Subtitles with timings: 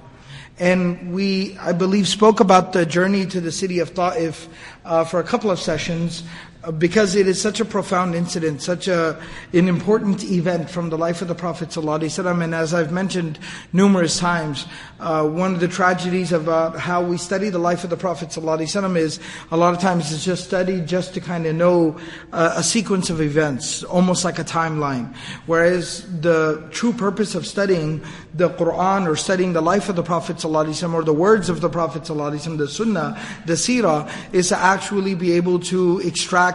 [0.59, 4.49] And we, I believe, spoke about the journey to the city of Ta'if
[4.87, 6.23] uh, for a couple of sessions
[6.72, 9.22] because it is such a profound incident, such a,
[9.54, 12.44] an important event from the life of the Prophet ﷺ.
[12.44, 13.40] And as I've mentioned
[13.72, 14.66] numerous times,
[15.00, 18.98] uh, one of the tragedies about how we study the life of the Prophet ﷺ
[18.98, 19.20] is
[19.52, 21.98] a lot of times it's just studied just to kind of know
[22.34, 25.16] uh, a sequence of events, almost like a timeline.
[25.46, 30.38] Whereas the true purpose of studying the Quran or studying the life of the Prophet
[30.38, 35.16] ﷺ or the words of the Prophet ﷺ, the Sunnah, the Seerah, is to actually
[35.16, 36.51] be able to extract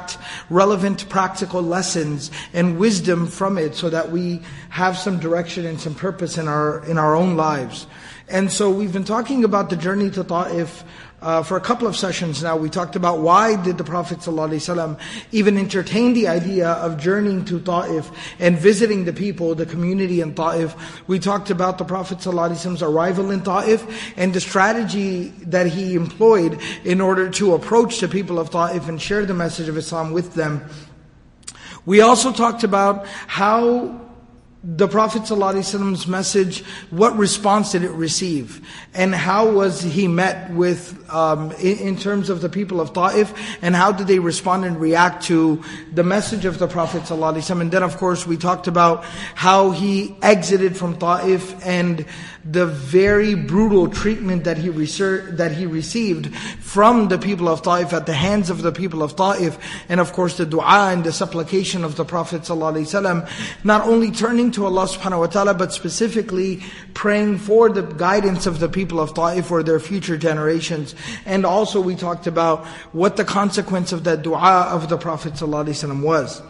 [0.50, 5.95] relevant practical lessons and wisdom from it so that we have some direction and some
[5.95, 7.88] purpose in our, in our own lives.
[8.30, 10.84] And so we've been talking about the journey to Ta'if
[11.22, 12.56] uh, for a couple of sessions now.
[12.56, 15.00] We talked about why did the Prophet ﷺ
[15.32, 20.36] even entertain the idea of journeying to Ta'if and visiting the people, the community in
[20.36, 20.76] Ta'if.
[21.08, 26.59] We talked about the Prophet ﷺ's arrival in Ta'if and the strategy that he employed
[26.84, 30.36] in order to approach the people of Ta'if and share the message of Islam with
[30.36, 30.70] them.
[31.86, 34.06] We also talked about how
[34.63, 38.68] the Prophet ﷺ's message, what response did it receive?
[38.94, 43.34] And how was he met with, um, in, in, terms of the people of Ta'if,
[43.62, 45.63] and how did they respond and react to
[45.94, 47.09] the message of the Prophet?
[47.09, 52.06] And then of course we talked about how he exited from Ta'if and
[52.50, 58.06] the very brutal treatment that he, that he received from the people of Ta'if at
[58.06, 59.58] the hands of the people of Ta'if,
[59.90, 63.30] and of course the dua and the supplication of the Prophet ﷺ,
[63.66, 66.63] not only turning to Allah subhanahu wa ta'ala, but specifically
[66.94, 70.96] praying for the guidance of the people of Ta'if or their future generations.
[71.25, 76.02] And also we talked about what the consequence of that dua of the Prophet ﷺ
[76.02, 76.41] was.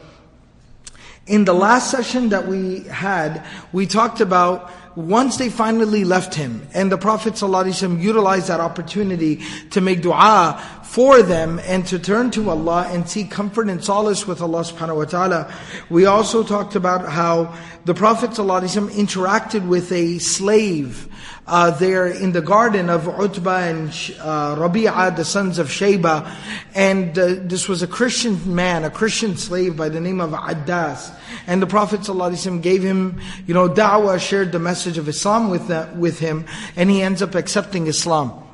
[1.26, 3.44] In the last session that we had,
[3.74, 9.44] we talked about once they finally left him, and the Prophet ﷺ utilized that opportunity
[9.70, 14.26] to make dua for them and to turn to Allah and seek comfort and solace
[14.26, 15.54] with Allah subhanahu wa ta'ala.
[15.92, 21.08] We also talked about how the Prophet ﷺ interacted with a slave
[21.48, 26.30] uh, there in the garden of Utbah and uh, Rabi'ah, the sons of Shayba.
[26.76, 31.14] And uh, this was a Christian man, a Christian slave by the name of Addas.
[31.48, 35.70] And the Prophet ﷺ gave him, you know, da'wah, shared the message of Islam with,
[35.96, 38.47] with him, and he ends up accepting Islam.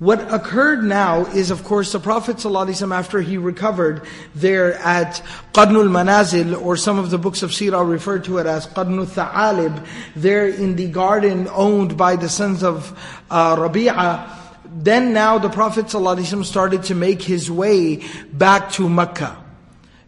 [0.00, 4.00] What occurred now is, of course, the Prophet ﷺ, after he recovered
[4.34, 5.22] there at
[5.52, 9.86] Qarnul Manazil, or some of the books of Sirah refer to it as Qarnul Tha'alib,
[10.16, 12.98] there in the garden owned by the sons of
[13.30, 14.36] uh,
[14.72, 19.36] then now the Prophet ﷺ started to make his way back to Mecca.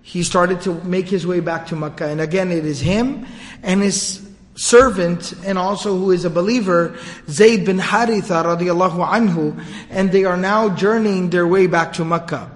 [0.01, 2.07] He started to make his way back to Mecca.
[2.07, 3.27] And again, it is him
[3.63, 4.22] and his
[4.55, 6.97] servant and also who is a believer,
[7.29, 12.51] Zayd bin Haritha radiallahu anhu, and they are now journeying their way back to Mecca.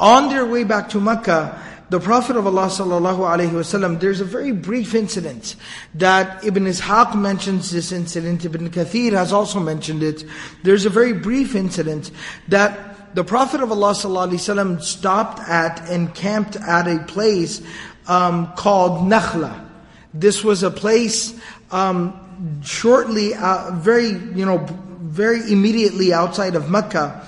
[0.00, 1.60] On their way back to Mecca,
[1.90, 5.56] the Prophet of Allah sallallahu alaihi wasallam, there's a very brief incident
[5.94, 10.24] that Ibn Ishaq mentions this incident, Ibn Kathir has also mentioned it.
[10.62, 12.10] There's a very brief incident
[12.48, 17.62] that the Prophet of Allah sallallahu alaihi wasallam stopped at and camped at a place
[18.06, 19.67] um, called Nakhla.
[20.14, 21.38] This was a place
[21.70, 24.66] um, shortly, uh, very, you know,
[25.00, 27.26] very immediately outside of Mecca.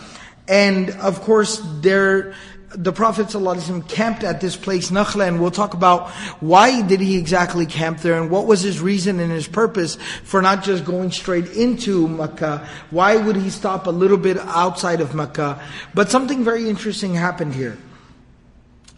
[0.48, 2.34] And of course, there,
[2.70, 6.10] the Prophet ﷺ camped at this place, Nakhla, and we'll talk about
[6.40, 10.40] why did he exactly camp there and what was his reason and his purpose for
[10.40, 12.66] not just going straight into Mecca.
[12.90, 15.62] Why would he stop a little bit outside of Mecca?
[15.94, 17.76] But something very interesting happened here.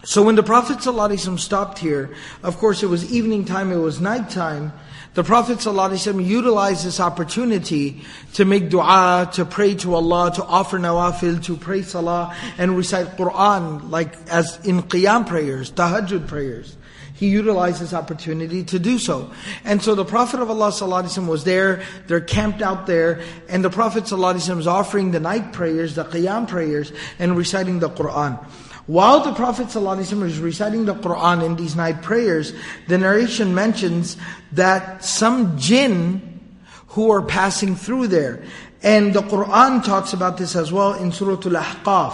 [0.04, 4.00] So when the Prophet ﷺ stopped here, of course it was evening time, it was
[4.00, 4.72] night time,
[5.16, 8.04] the Prophet ﷺ utilized this opportunity
[8.34, 13.18] to make dua, to pray to Allah, to offer nawafil, to pray salah, and recite
[13.18, 16.78] Quran, like as in qiyam prayers, tahajjud prayers.
[17.16, 19.32] He utilized this opportunity to do so.
[19.66, 23.72] And so the Prophet of Allah ﷺ was there, they're camped out there, and the
[23.72, 28.40] Prophet ﷺ is offering the night prayers, the qiyam prayers, and reciting the Quran.
[28.88, 32.54] While the Prophet ﷺ is reciting the Quran in these night prayers,
[32.88, 34.16] the narration mentions
[34.54, 36.40] that some jinn
[36.90, 38.44] who are passing through there.
[38.82, 42.14] And the Quran talks about this as well in Surah Al-Ahqaf.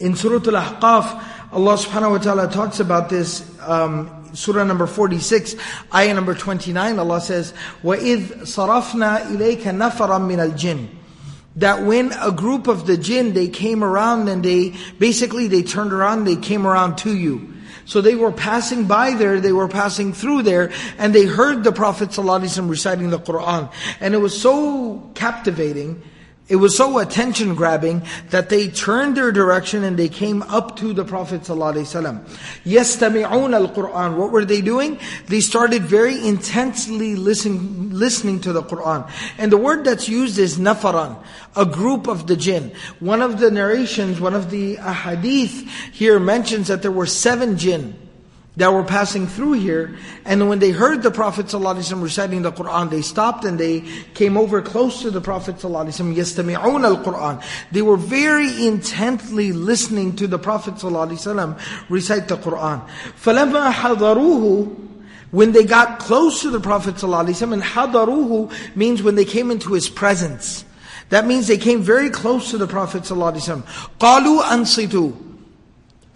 [0.00, 5.56] In Surah Al-Ahqaf, Allah subhanahu wa ta'ala talks about this, um, Surah number 46,
[5.94, 7.52] ayah number 29, Allah says,
[7.84, 10.95] وَإِذْ صَرَفْنَا إِلَيْكَ نَفَرًا مِنَ الْجِنِّ
[11.57, 15.91] that when a group of the jinn, they came around and they, basically they turned
[15.91, 17.53] around, they came around to you.
[17.85, 21.71] So they were passing by there, they were passing through there, and they heard the
[21.71, 23.71] Prophet ﷺ reciting the Quran.
[23.99, 26.03] And it was so captivating
[26.52, 30.92] it was so attention grabbing that they turned their direction and they came up to
[30.92, 32.28] the Prophet ﷺ.
[32.66, 34.98] يَسْتَمِعُونَ الْقُرْآنِ What were they doing?
[35.28, 39.10] They started very intensely listening, listening to the Qur'an.
[39.38, 41.16] And the word that's used is nafaran,
[41.56, 42.72] a group of the jinn.
[43.00, 47.96] One of the narrations, one of the ahadith here mentions that there were seven jinn
[48.56, 49.96] that were passing through here.
[50.24, 53.80] And when they heard the Prophet ﷺ reciting the Quran, they stopped and they
[54.14, 57.42] came over close to the Prophet ﷺ, يَسْتَمِعُونَ الْقُرْآنِ
[57.72, 62.86] They were very intently listening to the Prophet ﷺ recite the Quran.
[63.22, 64.88] فَلَمَّا حَضَرُوهُ
[65.30, 69.72] when they got close to the Prophet ﷺ, and hadaruhu means when they came into
[69.72, 70.62] his presence.
[71.08, 73.62] That means they came very close to the Prophet ﷺ.
[73.98, 75.25] قَالُوا أَنصِتُوا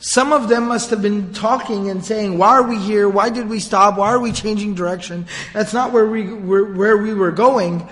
[0.01, 3.07] some of them must have been talking and saying, why are we here?
[3.07, 3.98] Why did we stop?
[3.98, 5.27] Why are we changing direction?
[5.53, 7.88] That's not where we, where, where we were going.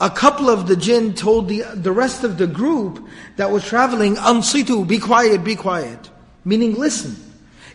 [0.00, 3.06] A couple of the jinn told the, the rest of the group
[3.36, 6.10] that was traveling, Ansitu, be quiet, be quiet.
[6.42, 7.16] Meaning listen.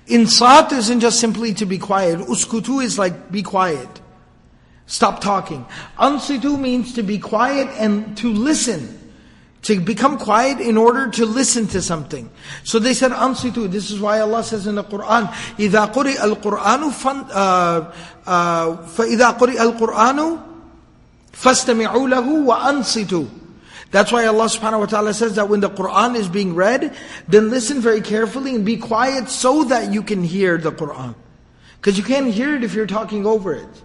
[0.07, 2.19] Insat isn't just simply to be quiet.
[2.21, 4.01] Uskutu is like be quiet.
[4.87, 5.67] Stop talking.
[5.99, 8.98] Ansitu means to be quiet and to listen
[9.64, 12.30] to become quiet in order to listen to something.
[12.64, 13.70] So they said, ansitu.
[13.70, 15.26] This is why Allah says in the Quran,
[15.56, 16.92] إِذَا قُرِئَ الْقُرْآنُ
[18.24, 20.40] فَإِذَا قُرِئَ الْقُرْآنُ
[21.32, 23.28] فَاسْتَمِعُوا لَهُ وَأَنصِتُوا
[23.90, 26.94] That's why Allah subhanahu wa ta'ala says that when the Quran is being read,
[27.26, 31.14] then listen very carefully and be quiet so that you can hear the Quran.
[31.80, 33.82] Because you can't hear it if you're talking over it.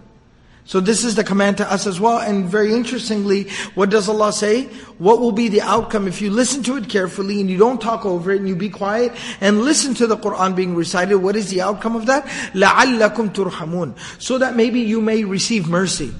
[0.70, 2.18] So this is the command to us as well.
[2.18, 4.66] And very interestingly, what does Allah say?
[4.98, 8.06] What will be the outcome if you listen to it carefully and you don't talk
[8.06, 11.16] over it and you be quiet and listen to the Quran being recited?
[11.16, 12.24] What is the outcome of that?
[12.54, 16.12] لَعَلَّكُمْ تُرْحَمُونَ So that maybe you may receive mercy.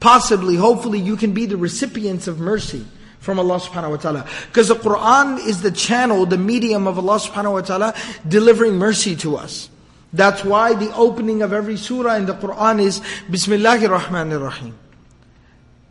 [0.00, 2.86] Possibly, hopefully you can be the recipients of mercy
[3.18, 4.26] from Allah subhanahu wa ta'ala.
[4.46, 7.94] Because the Quran is the channel, the medium of Allah subhanahu wa ta'ala
[8.26, 9.68] delivering mercy to us.
[10.12, 14.78] That's why the opening of every surah in the Quran is Bismillahir Rahmanir Rahim.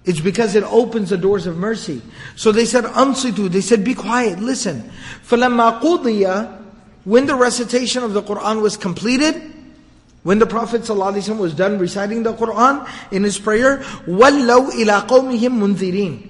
[0.05, 2.01] It's because it opens the doors of mercy.
[2.35, 4.89] So they said, Ansitu, they said, be quiet, listen.
[5.25, 6.61] فَلَمَّا قُضِيَ
[7.05, 9.53] When the recitation of the Quran was completed,
[10.23, 15.75] when the Prophet ﷺ was done reciting the Quran in his prayer, وَلَّوْا إِلَىٰ قَوْمِهِمْ
[15.75, 16.29] مُنذِرِينَ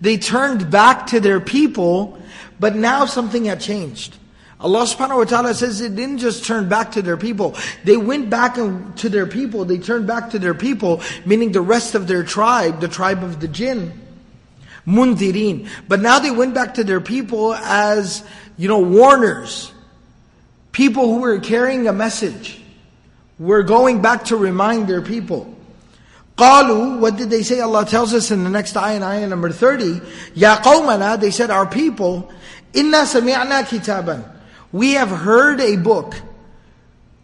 [0.00, 2.18] They turned back to their people,
[2.60, 4.16] but now something had changed.
[4.60, 7.56] Allah subhanahu wa ta'ala says it didn't just turn back to their people.
[7.82, 9.64] They went back to their people.
[9.64, 13.40] They turned back to their people, meaning the rest of their tribe, the tribe of
[13.40, 13.92] the jinn.
[14.86, 15.68] Mundirin.
[15.88, 18.22] But now they went back to their people as,
[18.56, 19.72] you know, warners.
[20.72, 22.60] People who were carrying a message.
[23.38, 25.52] Were going back to remind their people.
[26.36, 27.60] قالوا, what did they say?
[27.60, 30.00] Allah tells us in the next ayah, ayah number 30,
[30.34, 32.32] Ya qawmana, they said, our people,
[32.72, 34.24] inna sami'na kitaban.
[34.71, 36.15] We have heard a book,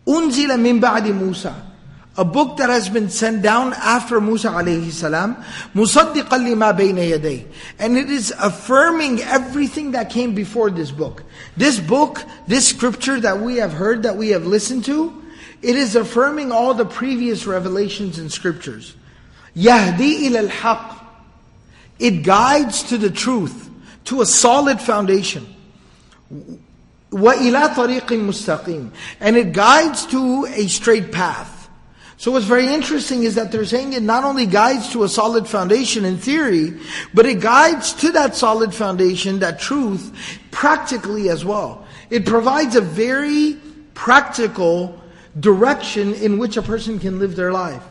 [0.07, 1.71] unzila min ba'di Musa,
[2.17, 5.35] a book that has been sent down after Musa alayhi salam,
[5.75, 7.45] lima bayna yaday.
[7.77, 11.23] And it is affirming everything that came before this book.
[11.57, 15.21] This book, this scripture that we have heard, that we have listened to,
[15.61, 18.95] it is affirming all the previous revelations and scriptures.
[19.55, 21.01] Yahdi ila al-haq.
[21.99, 23.69] It guides to the truth,
[24.05, 25.47] to a solid foundation.
[27.14, 28.90] وَإِلَى طَرِيقٍ مُسْتَقِيمٍ
[29.20, 31.68] And it guides to a straight path.
[32.16, 35.48] So what's very interesting is that they're saying it not only guides to a solid
[35.48, 36.74] foundation in theory,
[37.14, 40.12] but it guides to that solid foundation, that truth,
[40.50, 41.86] practically as well.
[42.10, 43.56] It provides a very
[43.94, 45.00] practical
[45.38, 47.82] direction in which a person can live their life.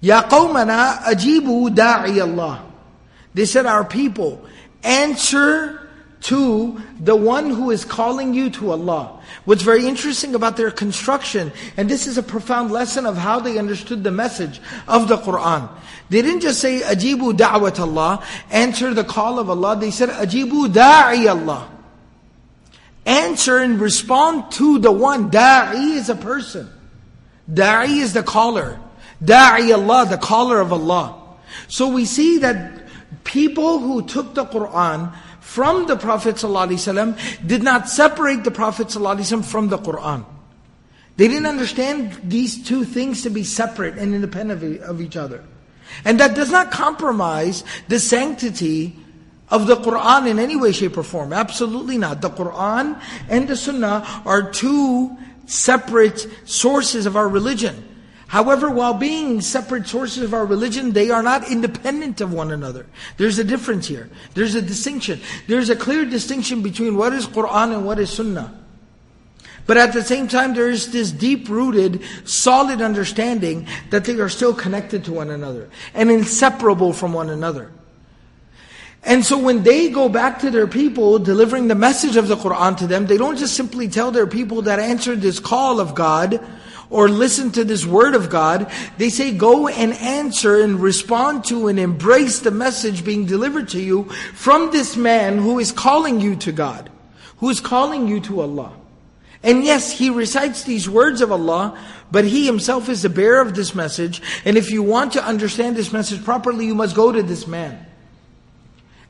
[0.00, 2.64] Ya qawmana ajibu da'i Allah.
[3.34, 4.44] They said, our people,
[4.84, 5.83] answer
[6.25, 9.21] to the one who is calling you to Allah.
[9.45, 13.59] What's very interesting about their construction, and this is a profound lesson of how they
[13.59, 15.69] understood the message of the Quran.
[16.09, 19.75] They didn't just say, Ajibu da'wat Allah, answer the call of Allah.
[19.75, 21.69] They said, Ajibu da'i Allah.
[23.05, 25.29] Answer and respond to the one.
[25.29, 26.67] Da'i is a person.
[27.51, 28.79] Da'i is the caller.
[29.23, 31.21] Da'i Allah, the caller of Allah.
[31.67, 32.81] So we see that
[33.23, 39.45] people who took the Quran from the Prophet ﷺ did not separate the Prophet ﷺ
[39.45, 40.25] from the Quran.
[41.17, 45.45] They didn't understand these two things to be separate and independent of each other.
[46.03, 48.97] And that does not compromise the sanctity
[49.49, 51.31] of the Quran in any way, shape, or form.
[51.31, 52.21] Absolutely not.
[52.21, 52.99] The Quran
[53.29, 57.94] and the Sunnah are two separate sources of our religion.
[58.27, 62.87] However, while being separate sources of our religion, they are not independent of one another.
[63.17, 64.09] There's a difference here.
[64.33, 65.21] There's a distinction.
[65.47, 68.61] There's a clear distinction between what is Quran and what is Sunnah.
[69.67, 74.53] But at the same time, there is this deep-rooted, solid understanding that they are still
[74.53, 77.71] connected to one another and inseparable from one another.
[79.03, 82.75] And so when they go back to their people, delivering the message of the Quran
[82.77, 86.39] to them, they don't just simply tell their people that answered this call of God,
[86.89, 91.67] or listen to this word of God, they say go and answer and respond to
[91.67, 96.35] and embrace the message being delivered to you from this man who is calling you
[96.37, 96.89] to God,
[97.37, 98.73] who is calling you to Allah.
[99.43, 101.79] And yes, he recites these words of Allah,
[102.11, 104.21] but he himself is the bearer of this message.
[104.43, 107.85] And if you want to understand this message properly, you must go to this man.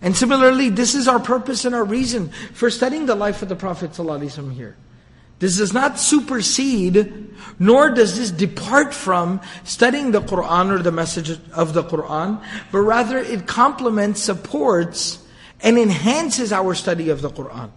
[0.01, 3.55] And similarly, this is our purpose and our reason for studying the life of the
[3.55, 4.75] Prophet ﷺ here.
[5.39, 11.29] This does not supersede, nor does this depart from studying the Quran or the message
[11.53, 15.19] of the Quran, but rather it complements, supports,
[15.61, 17.69] and enhances our study of the Quran.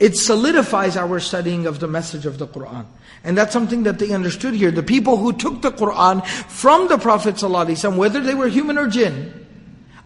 [0.00, 2.86] It solidifies our studying of the message of the Quran.
[3.24, 4.70] And that's something that they understood here.
[4.70, 9.46] The people who took the Quran from the Prophet whether they were human or jinn,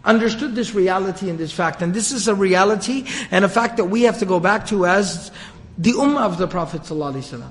[0.05, 1.83] understood this reality and this fact.
[1.83, 4.87] And this is a reality and a fact that we have to go back to
[4.87, 5.31] as
[5.79, 7.49] the ummah of the Prophet ﷺ.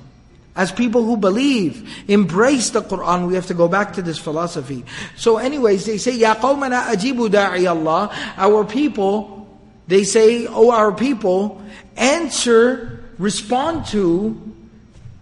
[0.54, 4.84] As people who believe, embrace the Quran, we have to go back to this philosophy.
[5.16, 8.14] So anyways, they say, Ya da'i Allah.
[8.36, 9.48] Our people,
[9.88, 11.62] they say, oh our people,
[11.96, 14.54] answer, respond to,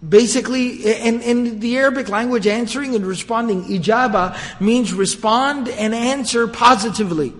[0.07, 7.31] basically, in, in the Arabic language, answering and responding, ijaba, means respond and answer positively.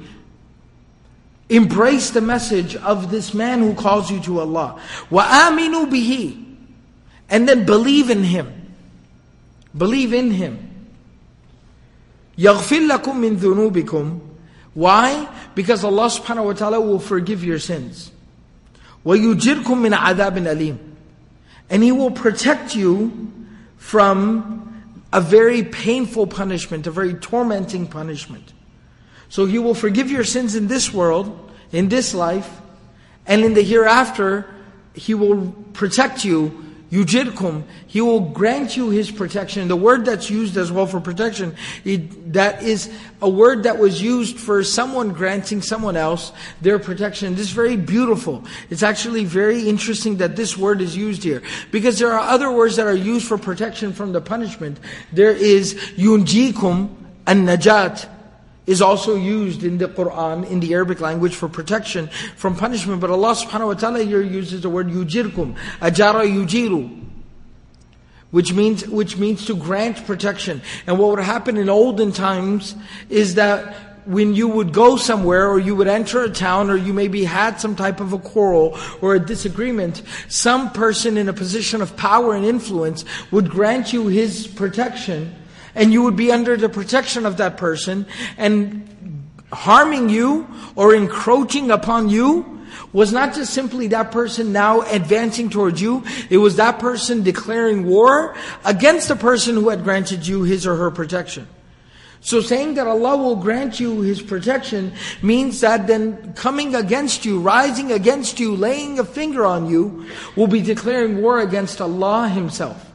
[1.50, 4.80] Embrace the message of this man who calls you to Allah.
[5.10, 6.44] وَآمِنُوا bihi,
[7.28, 8.52] And then believe in him.
[9.76, 10.66] Believe in him.
[12.36, 14.20] يَغْفِرْ لَكُم مِّن ذُنُوبِكُمْ
[14.74, 15.28] Why?
[15.54, 18.10] Because Allah subhanahu wa ta'ala will forgive your sins.
[19.04, 20.78] وَيُجِرْكُم مِّنْ عَذَابٍ أَلِيمٍ
[21.70, 23.32] And He will protect you
[23.76, 28.52] from a very painful punishment, a very tormenting punishment.
[29.31, 32.59] So He will forgive your sins in this world, in this life,
[33.25, 34.45] and in the hereafter,
[34.93, 36.65] He will protect you.
[36.91, 39.69] Yujirkum, He will grant you His protection.
[39.69, 44.01] The word that's used as well for protection, it, that is a word that was
[44.01, 47.35] used for someone granting someone else their protection.
[47.35, 48.43] This is very beautiful.
[48.69, 51.41] It's actually very interesting that this word is used here.
[51.71, 54.77] Because there are other words that are used for protection from the punishment.
[55.13, 56.93] There is yunjikum
[57.25, 58.09] and najat
[58.67, 63.01] is also used in the Quran, in the Arabic language for protection from punishment.
[63.01, 66.99] But Allah subhanahu wa ta'ala here uses the word yujirkum, ajara yujiru.
[68.29, 70.61] Which means, which means to grant protection.
[70.87, 72.75] And what would happen in olden times
[73.09, 73.75] is that
[74.05, 77.59] when you would go somewhere or you would enter a town or you maybe had
[77.59, 82.33] some type of a quarrel or a disagreement, some person in a position of power
[82.33, 85.35] and influence would grant you his protection
[85.75, 88.05] and you would be under the protection of that person
[88.37, 88.87] and
[89.51, 92.59] harming you or encroaching upon you
[92.93, 97.85] was not just simply that person now advancing towards you, it was that person declaring
[97.85, 98.35] war
[98.65, 101.47] against the person who had granted you his or her protection.
[102.23, 107.39] So saying that Allah will grant you His protection means that then coming against you,
[107.39, 112.90] rising against you, laying a finger on you, will be declaring war against Allah Himself.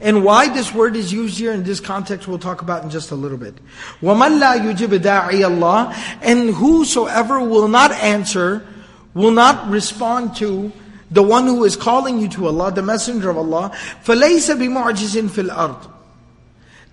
[0.00, 3.10] And why this word is used here in this context, we'll talk about in just
[3.10, 3.54] a little bit.
[4.02, 8.66] وَمَنْ لَا يُجِبْ دَاعِيَ اللَّهِ And whosoever will not answer,
[9.14, 10.72] will not respond to
[11.10, 13.70] the one who is calling you to Allah, the messenger of Allah,
[14.04, 15.90] فَلَيْسَ بِمُعْجِزٍ فِي الْأَرْضِ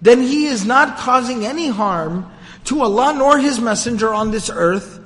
[0.01, 2.31] Then he is not causing any harm
[2.65, 4.99] to Allah nor His messenger on this earth.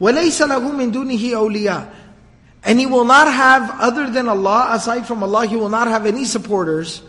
[0.00, 1.94] وَلَيْسَ لَهُ مِن دُونِهِ أَوْلِيَاءَ
[2.64, 6.04] And he will not have, other than Allah, aside from Allah, he will not have
[6.04, 7.02] any supporters.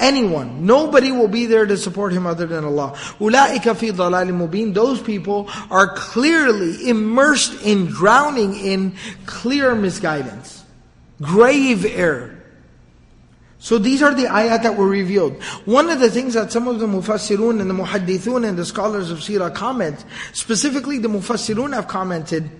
[0.00, 0.66] Anyone.
[0.66, 2.92] Nobody will be there to support him other than Allah.
[3.18, 8.94] أُولَٰئِكَ فِي ضَلَالٍ مُبِينٍ Those people are clearly immersed in drowning in
[9.24, 10.64] clear misguidance.
[11.22, 12.36] Grave error.
[13.58, 15.42] So these are the ayat that were revealed.
[15.64, 19.10] One of the things that some of the mufassirun and the muhaddithun and the scholars
[19.10, 22.50] of seerah comment, specifically the mufassirun have commented,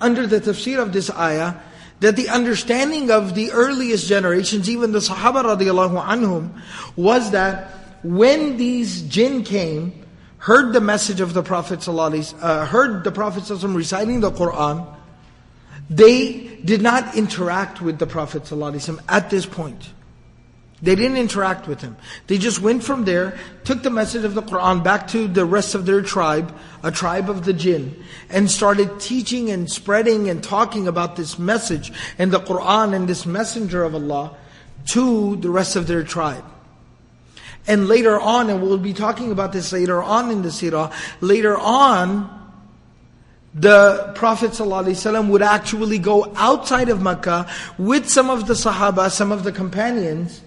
[0.00, 1.54] under the tafsir of this ayah,
[1.99, 6.61] that the understanding of the earliest generations, even the Sahaba radiallahu anhum,
[6.95, 7.71] was that
[8.03, 10.05] when these jinn came,
[10.37, 14.85] heard the message of the Prophet uh, heard the Prophet reciting the Quran,
[15.89, 18.51] they did not interact with the Prophet
[19.09, 19.89] at this point.
[20.79, 21.97] They didn't interact with him.
[22.27, 25.73] They just went from there, took the message of the Quran back to the rest
[25.73, 30.87] of their tribe, a tribe of the jinn, and started teaching and spreading and talking
[30.87, 34.37] about this message and the Quran and this messenger of Allah
[34.89, 36.45] to the rest of their tribe.
[37.65, 41.57] And later on, and we'll be talking about this later on in the seerah, later
[41.57, 42.33] on,
[43.53, 49.31] the Prophet ﷺ would actually go outside of Mecca with some of the Sahaba, some
[49.31, 50.41] of the companions,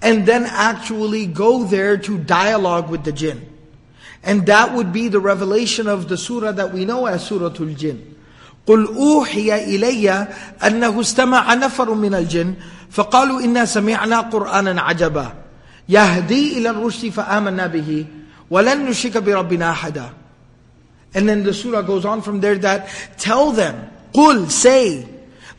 [0.00, 3.48] and then actually go there to dialogue with the jinn.
[4.22, 8.12] And that would be the revelation of the surah that we know as Surah Al-Jinn.
[8.66, 10.28] قل أوحي إلي
[10.62, 12.54] أنه استمع نفر من الجن
[12.90, 15.32] فقالوا إنا سمعنا قرآنا عجبا
[15.88, 18.06] يهدي إلى الرشد فآمنا به
[18.50, 20.10] ولن نشرك بربنا أحدا
[21.14, 22.88] And then the surah goes on from there that
[23.18, 25.06] tell them, قل, say,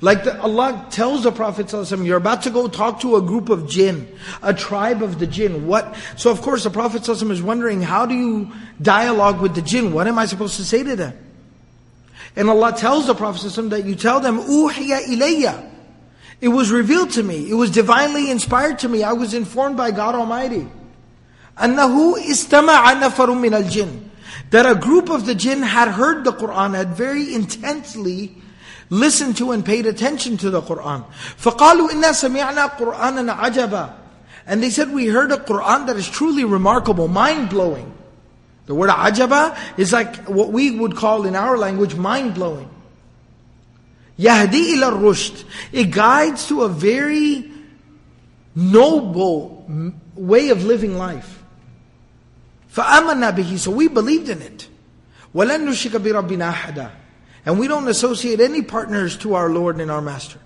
[0.01, 3.49] like the, Allah tells the Prophet ﷺ, you're about to go talk to a group
[3.49, 4.07] of jinn,
[4.41, 5.65] a tribe of the jinn.
[5.67, 5.95] What?
[6.17, 9.93] So of course the Prophet ﷺ is wondering, how do you dialogue with the jinn?
[9.93, 11.17] What am I supposed to say to them?
[12.35, 15.69] And Allah tells the Prophet ﷺ that you tell them, Uhiya ilayya.
[16.41, 17.49] It was revealed to me.
[17.49, 19.03] It was divinely inspired to me.
[19.03, 20.67] I was informed by God Almighty.
[21.57, 24.09] أنه استمع نفر من الجن
[24.49, 28.35] that a group of the jinn had heard the Quran, had very intensely
[28.89, 31.05] listened to and paid attention to the Quran.
[31.37, 33.93] فَقَالُوا إِنَّا سَمِعْنَا قُرْآنًا عَجَبًا
[34.45, 37.93] And they said, we heard a Quran that is truly remarkable, mind-blowing.
[38.65, 42.69] The word ajaba is like what we would call in our language mind-blowing.
[44.17, 45.43] Yahdi ila rushd.
[45.71, 47.51] It guides to a very
[48.55, 49.65] noble
[50.15, 51.43] way of living life.
[52.73, 54.67] فَآمَنَّا بِهِ So we believed in it.
[55.35, 56.91] وَلَن نُشِكَ بِرَبِّنَا أَحَدًا
[57.48, 60.38] and we don't associate any partners to our Lord and our Master.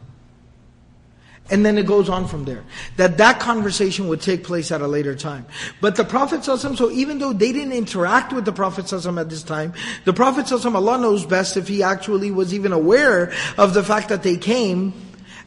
[1.51, 2.63] And then it goes on from there.
[2.97, 5.45] That that conversation would take place at a later time.
[5.81, 9.75] But the Prophet so even though they didn't interact with the Prophet at this time,
[10.05, 14.23] the Prophet Allah knows best if he actually was even aware of the fact that
[14.23, 14.95] they came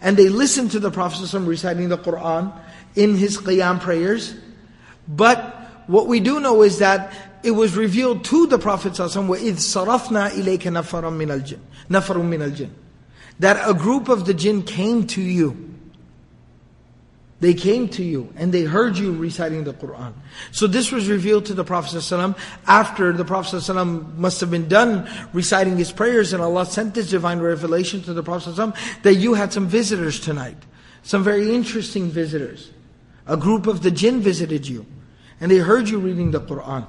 [0.01, 2.51] and they listened to the Prophet reciting the Quran
[2.97, 4.35] in his qiyam prayers.
[5.07, 5.55] But
[5.87, 7.13] what we do know is that
[7.44, 12.50] it was revealed to the Prophet ﷺ, وَإِذْ صَرَفْنَا إِلَيْكَ نَفَرًا مِنَ الْجِنِّ نَفَرٌ مِنَ
[12.50, 12.70] الْجِنِّ
[13.38, 15.68] That a group of the jinn came to you.
[17.40, 20.12] They came to you and they heard you reciting the Quran.
[20.52, 24.68] So this was revealed to the Prophet ﷺ after the Prophet ﷺ must have been
[24.68, 29.14] done reciting his prayers and Allah sent this divine revelation to the Prophet ﷺ that
[29.14, 30.58] you had some visitors tonight.
[31.02, 32.70] Some very interesting visitors.
[33.26, 34.84] A group of the jinn visited you
[35.40, 36.86] and they heard you reading the Quran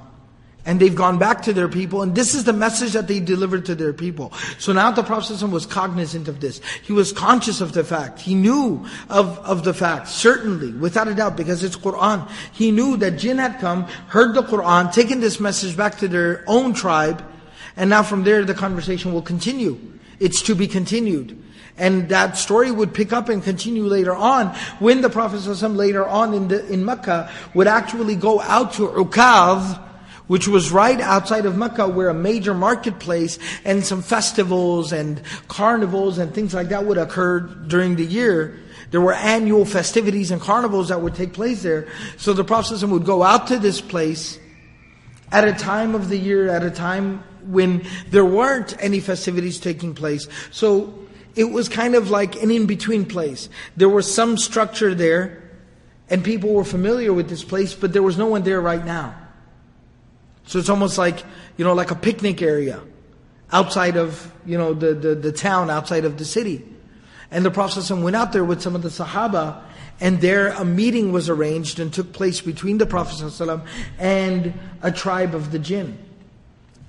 [0.67, 3.65] and they've gone back to their people, and this is the message that they delivered
[3.65, 4.33] to their people.
[4.59, 6.59] So now the Prophet was cognizant of this.
[6.83, 8.19] He was conscious of the fact.
[8.19, 12.29] He knew of, of the fact, certainly, without a doubt, because it's Quran.
[12.51, 16.43] He knew that jinn had come, heard the Quran, taken this message back to their
[16.47, 17.23] own tribe,
[17.77, 19.79] and now from there the conversation will continue.
[20.19, 21.41] It's to be continued.
[21.77, 24.47] And that story would pick up and continue later on
[24.79, 29.79] when the Prophet later on in, the, in Mecca would actually go out to Ukaz,
[30.27, 36.17] which was right outside of Mecca where a major marketplace and some festivals and carnivals
[36.17, 38.59] and things like that would occur during the year.
[38.91, 41.87] There were annual festivities and carnivals that would take place there.
[42.17, 44.39] So the Prophet would go out to this place
[45.31, 49.93] at a time of the year, at a time when there weren't any festivities taking
[49.93, 50.27] place.
[50.51, 50.93] So
[51.35, 53.49] it was kind of like an in-between place.
[53.75, 55.43] There was some structure there,
[56.09, 59.15] and people were familiar with this place, but there was no one there right now.
[60.47, 61.23] So it's almost like,
[61.57, 62.81] you know, like a picnic area
[63.51, 66.65] outside of, you know, the, the, the town, outside of the city.
[67.29, 69.61] And the Prophet went out there with some of the Sahaba,
[69.99, 73.65] and there a meeting was arranged and took place between the Prophet ﷺ
[73.99, 75.97] and a tribe of the jinn.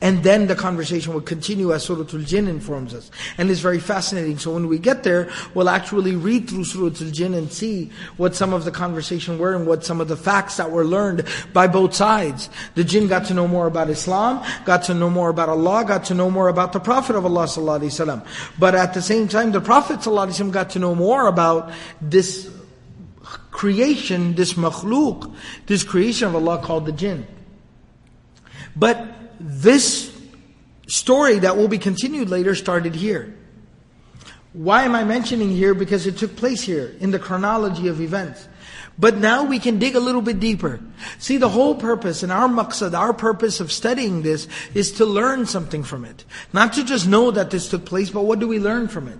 [0.00, 3.10] And then the conversation will continue as Suratul Al-Jinn informs us.
[3.36, 4.38] And it's very fascinating.
[4.38, 8.52] So when we get there, we'll actually read through Suratul Al-Jinn and see what some
[8.52, 11.94] of the conversation were and what some of the facts that were learned by both
[11.94, 12.48] sides.
[12.76, 16.04] The jinn got to know more about Islam, got to know more about Allah, got
[16.06, 18.24] to know more about the Prophet of Allah Sallallahu
[18.56, 22.48] But at the same time, the Prophet Sallallahu got to know more about this
[23.50, 25.34] creation, this makhluk,
[25.66, 27.26] this creation of Allah called the jinn.
[28.76, 30.14] But this
[30.88, 33.34] story that will be continued later started here.
[34.52, 35.74] Why am I mentioning here?
[35.74, 38.48] Because it took place here in the chronology of events.
[38.98, 40.80] But now we can dig a little bit deeper.
[41.18, 45.46] See, the whole purpose and our maqsad, our purpose of studying this is to learn
[45.46, 46.24] something from it.
[46.52, 49.18] Not to just know that this took place, but what do we learn from it?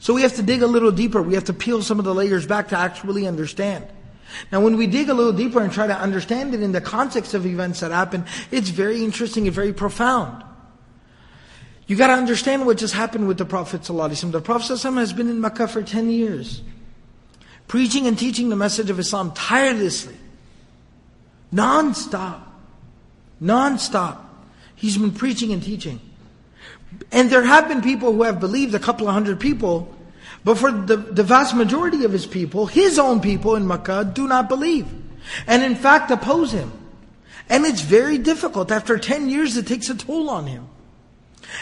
[0.00, 1.22] So we have to dig a little deeper.
[1.22, 3.86] We have to peel some of the layers back to actually understand.
[4.50, 7.34] Now, when we dig a little deeper and try to understand it in the context
[7.34, 10.42] of events that happen, it's very interesting and very profound.
[11.86, 14.32] You got to understand what just happened with the Prophet ﷺ.
[14.32, 16.62] The Prophet ﷺ has been in Mecca for 10 years,
[17.68, 20.16] preaching and teaching the message of Islam tirelessly,
[21.52, 22.52] non-stop,
[23.40, 24.24] non-stop.
[24.74, 26.00] He's been preaching and teaching.
[27.12, 29.95] And there have been people who have believed, a couple of hundred people,
[30.44, 34.28] but for the, the vast majority of his people, his own people in Makkah, do
[34.28, 34.86] not believe.
[35.46, 36.72] And in fact oppose him.
[37.48, 38.70] And it's very difficult.
[38.70, 40.68] After 10 years, it takes a toll on him.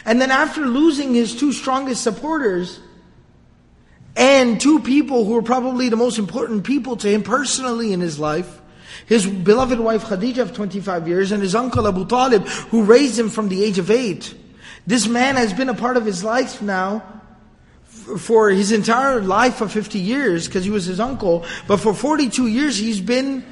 [0.05, 2.81] And then after losing his two strongest supporters,
[4.17, 8.19] and two people who were probably the most important people to him personally in his
[8.19, 8.61] life,
[9.07, 13.29] his beloved wife Khadija of 25 years, and his uncle Abu Talib, who raised him
[13.29, 14.35] from the age of 8,
[14.87, 17.03] this man has been a part of his life now
[18.19, 22.47] for his entire life of 50 years because he was his uncle, but for 42
[22.47, 23.45] years he's been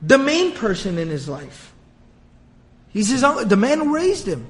[0.00, 1.72] the main person in his life.
[2.90, 4.46] He's his uncle, the man who raised him.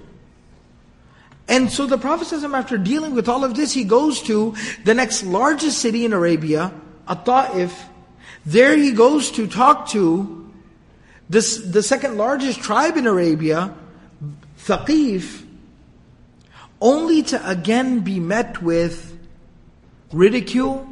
[1.49, 5.23] And so the Prophet after dealing with all of this, he goes to the next
[5.25, 6.73] largest city in Arabia,
[7.09, 7.87] At-Ta'if.
[8.45, 10.53] There he goes to talk to
[11.31, 13.75] this, the second largest tribe in Arabia,
[14.59, 15.45] Thaqif,
[16.81, 19.18] only to again be met with
[20.13, 20.87] ridicule,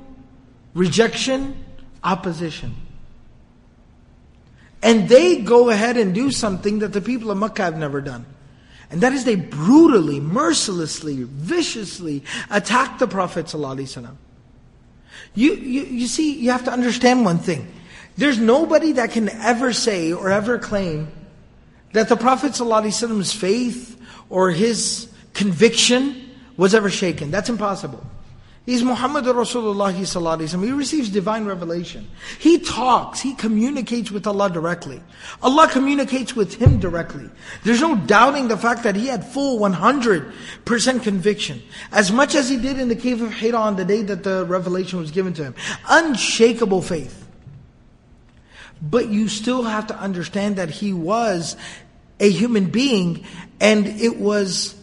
[0.75, 1.65] rejection,
[2.03, 2.75] opposition.
[4.83, 8.27] And they go ahead and do something that the people of Makkah have never done.
[8.91, 14.15] And that is they brutally, mercilessly, viciously attack the Prophet ﷺ.
[15.35, 17.73] You, you, you see, you have to understand one thing.
[18.17, 21.09] There's nobody that can ever say or ever claim
[21.93, 24.01] that the Prophet ﷺ's faith
[24.31, 27.31] or his conviction was ever shaken.
[27.31, 28.05] That's impossible.
[28.67, 32.11] He's Muhammad Rasulullah He receives divine revelation.
[32.41, 35.01] He talks, he communicates with Allah directly.
[35.41, 37.31] Allah communicates with him directly.
[37.63, 41.63] There's no doubting the fact that he had full 100% conviction.
[41.93, 44.45] As much as he did in the cave of Hira on the day that the
[44.47, 45.55] revelation was given to him.
[45.89, 47.25] Unshakable faith.
[48.83, 51.57] But you still have to understand that he was
[52.19, 53.25] a human being
[53.61, 54.75] and it was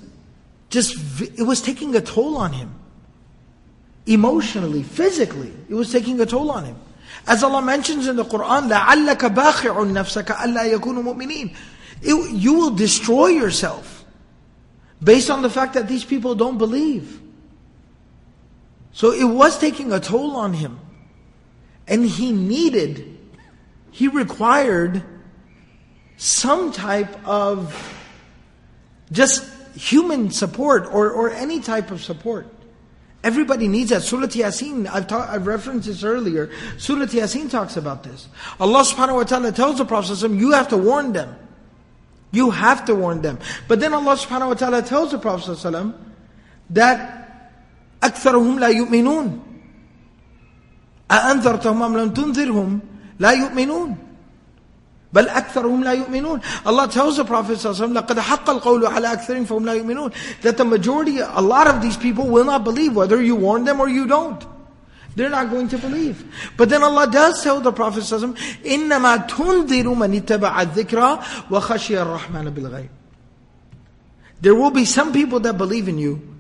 [0.70, 0.96] just,
[1.38, 2.80] it was taking a toll on him
[4.07, 6.77] Emotionally, physically, it was taking a toll on him.
[7.27, 11.55] As Allah mentions in the Quran, لَعَلَّكَ بَاخِعٌ نَفْسَكَ أَلَّا يَكُونُ مُؤْمِنِينَ
[12.03, 14.05] You will destroy yourself
[15.03, 17.21] based on the fact that these people don't believe.
[18.93, 20.81] So it was taking a toll on him.
[21.87, 23.19] And he needed,
[23.91, 25.03] he required
[26.17, 27.73] some type of
[29.13, 32.47] just human support or, or any type of support.
[33.25, 34.03] Everybody needs that.
[34.03, 36.51] Surah Yasin, I've, ta- I've referenced this earlier.
[36.77, 38.29] Surah Yasin talks about this.
[38.61, 41.35] Allah subhanahu wa ta'ala tells the Prophet you have to warn them.
[42.31, 43.39] You have to warn them.
[43.67, 45.95] But then Allah subhanahu wa ta'ala tells the Prophet
[46.71, 47.19] that
[48.03, 49.43] أكثرهم لا يؤمنون
[51.11, 52.81] أأنذرتهم أم لم تنذرهم
[53.19, 53.97] لا يؤمنون
[55.13, 59.65] بل أكثرهم لا يؤمنون Allah tells the Prophet ﷺ لقد حق القول على أكثرهم فهم
[59.65, 63.35] لا يؤمنون that the majority, a lot of these people will not believe whether you
[63.35, 64.45] warn them or you don't.
[65.17, 66.53] They're not going to believe.
[66.57, 72.55] But then Allah does tell the Prophet ﷺ, إِنَّمَا تُنذِرُ مَنِ اتَّبَعَ الذِّكْرَ وَخَشِيَ الرَّحْمَنَ
[72.55, 72.89] بِالْغَيْبِ
[74.41, 76.37] There will be some people that believe in you,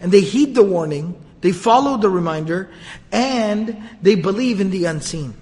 [0.00, 2.70] and they heed the warning, they follow the reminder,
[3.12, 5.34] and they believe in the unseen.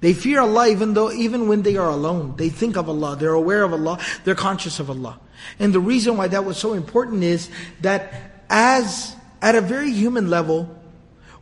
[0.00, 2.34] They fear Allah even though, even when they are alone.
[2.36, 5.18] They think of Allah, they're aware of Allah, they're conscious of Allah.
[5.58, 8.12] And the reason why that was so important is that
[8.48, 10.74] as, at a very human level,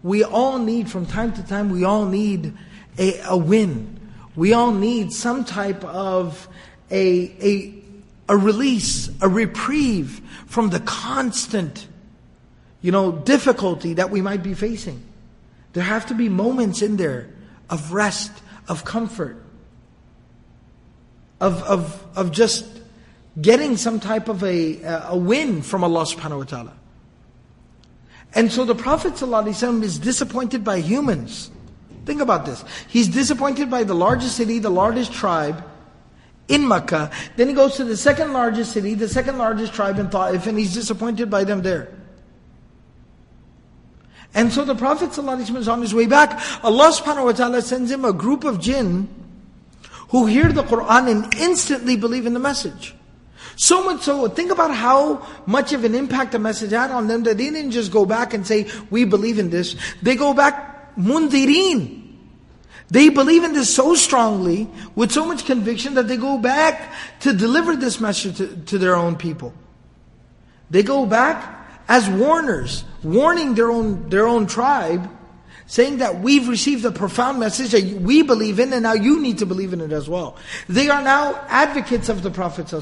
[0.03, 2.57] we all need, from time to time, we all need
[2.99, 3.99] a, a win.
[4.35, 6.49] We all need some type of
[6.91, 7.75] a, a,
[8.29, 11.87] a release, a reprieve from the constant,
[12.83, 15.03] you know, difficulty that we might be facing.
[15.73, 17.29] There have to be moments in there
[17.69, 18.33] of rest,
[18.69, 19.43] of comfort,
[21.41, 22.67] of, of, of just
[23.41, 26.73] getting some type of a, a win from Allah subhanahu wa ta'ala.
[28.35, 31.51] And so the Prophet ﷺ is disappointed by humans.
[32.05, 32.65] Think about this.
[32.89, 35.65] He's disappointed by the largest city, the largest tribe
[36.49, 37.11] in Mecca.
[37.37, 40.59] Then he goes to the second largest city, the second largest tribe in Ta'if, and
[40.59, 41.89] he's disappointed by them there.
[44.37, 46.39] And so the Prophet ﷺ is on his way back.
[46.63, 49.09] Allah subhanahu wa ta'ala sends him a group of jinn
[50.11, 52.95] who hear the Quran and instantly believe in the message.
[53.57, 57.23] So much so, think about how much of an impact the message had on them
[57.23, 59.75] that they didn't just go back and say, we believe in this.
[60.03, 62.03] They go back mundirin.
[62.91, 67.33] They believe in this so strongly, with so much conviction, that they go back to
[67.33, 69.55] deliver this message to, to their own people.
[70.69, 71.56] They go back
[71.89, 75.11] as warners, warning their own, their own tribe,
[75.67, 79.39] saying that we've received a profound message that we believe in, and now you need
[79.39, 80.37] to believe in it as well.
[80.69, 82.73] They are now advocates of the Prophet.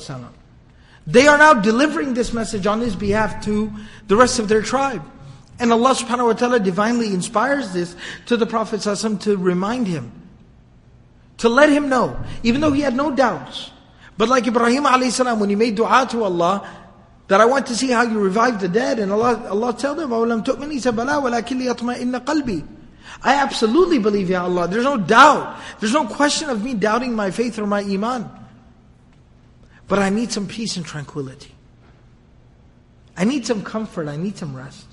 [1.07, 3.73] They are now delivering this message on his behalf to
[4.07, 5.03] the rest of their tribe.
[5.59, 7.95] And Allah subhanahu wa ta'ala divinely inspires this
[8.27, 10.13] to the Prophet to remind him,
[11.39, 13.71] to let him know, even though he had no doubts.
[14.17, 16.69] But like Ibrahim alayhi salam, when he made dua to Allah,
[17.28, 20.10] that I want to see how you revive the dead, and Allah, Allah told him,
[20.10, 22.68] أَوْلَمْ تُؤْمِنِ He said, بَلَا وَلَكِنْ لِيَطْمَئِنَّ قَلْبِي
[23.22, 24.68] I absolutely believe, Ya Allah.
[24.68, 25.60] There's no doubt.
[25.80, 28.30] There's no question of me doubting my faith or my iman.
[29.88, 31.52] But I need some peace and tranquility.
[33.18, 34.08] I need some comfort.
[34.08, 34.86] I need some rest.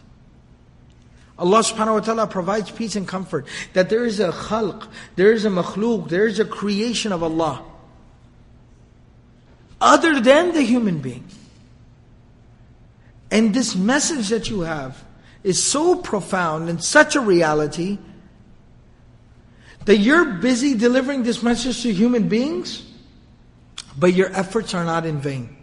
[1.39, 3.47] Allah subhanahu wa ta'ala provides peace and comfort.
[3.75, 7.63] That there is a khalq, there is a makhluk, there is a creation of Allah.
[9.81, 11.29] Other than the human being.
[13.32, 15.04] And this message that you have
[15.44, 17.98] is so profound and such a reality
[19.86, 22.92] that you're busy delivering this message to human beings
[23.98, 25.58] but your efforts are not in vain.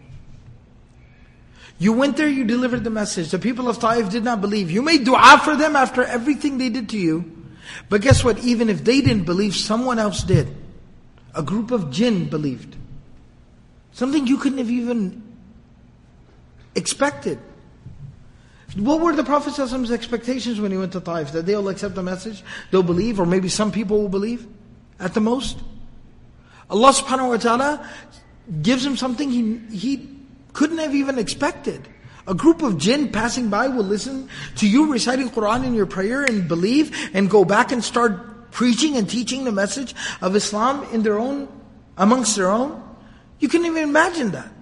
[1.79, 3.31] You went there, you delivered the message.
[3.31, 4.71] The people of Taif did not believe.
[4.71, 7.47] You made dua for them after everything they did to you.
[7.89, 8.39] But guess what?
[8.41, 10.55] Even if they didn't believe, someone else did.
[11.35, 12.77] A group of jinn believed.
[13.93, 15.23] Something you couldn't have even
[16.75, 17.39] expected.
[18.77, 21.33] What were the Prophet's expectations when he went to Taif?
[21.33, 24.47] That they'll accept the message, they'll believe, or maybe some people will believe
[25.01, 25.59] at the most?
[26.69, 27.89] Allah subhanahu wa ta'ala
[28.61, 30.09] gives him something he, he
[30.53, 31.89] couldn't have even expected.
[32.27, 36.25] A group of jinn passing by will listen to you reciting Quran in your prayer
[36.25, 41.03] and believe and go back and start preaching and teaching the message of Islam in
[41.03, 41.49] their own,
[41.97, 42.83] amongst their own.
[43.41, 44.53] You can even imagine that.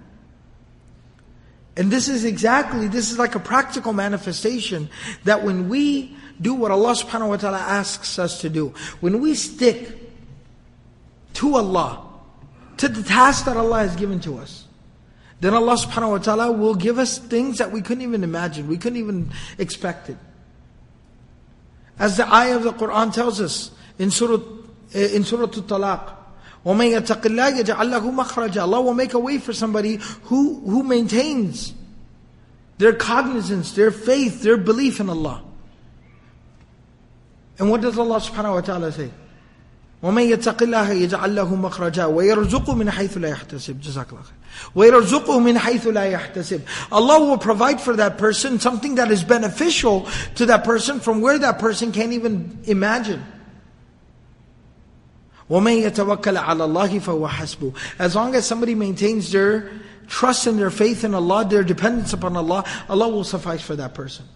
[1.77, 4.89] And this is exactly, this is like a practical manifestation
[5.25, 9.35] that when we do what Allah subhanahu wa ta'ala asks us to do, when we
[9.35, 9.95] stick
[11.35, 12.03] to Allah,
[12.77, 14.65] to the task that Allah has given to us,
[15.39, 18.77] then Allah subhanahu wa ta'ala will give us things that we couldn't even imagine, we
[18.77, 20.17] couldn't even expect it.
[21.99, 24.41] As the ayah of the Quran tells us in Surah,
[24.93, 26.16] in Surah Al-Talaq,
[26.66, 30.82] وَمَن يَتَقِ اللَّهِ يَجْعَلْ لَهُ مَخْرَجًا Allah will make a way for somebody who, who
[30.82, 31.74] maintains
[32.78, 35.42] their cognizance, their faith, their belief in Allah.
[37.58, 39.10] And what does Allah subhanahu wa ta'ala say?
[40.02, 44.34] ومن يتق الله يجعل له مخرجا ويرزقه من حيث لا يحتسب جزاك الله خير
[44.74, 50.08] ويرزقه من حيث لا يحتسب Allah will provide for that person something that is beneficial
[50.34, 53.22] to that person from where that person can't even imagine
[55.50, 59.70] ومن يتوكل على الله فهو حسبه As long as somebody maintains their
[60.06, 63.94] trust and their faith in Allah, their dependence upon Allah, Allah will suffice for that
[63.94, 64.26] person.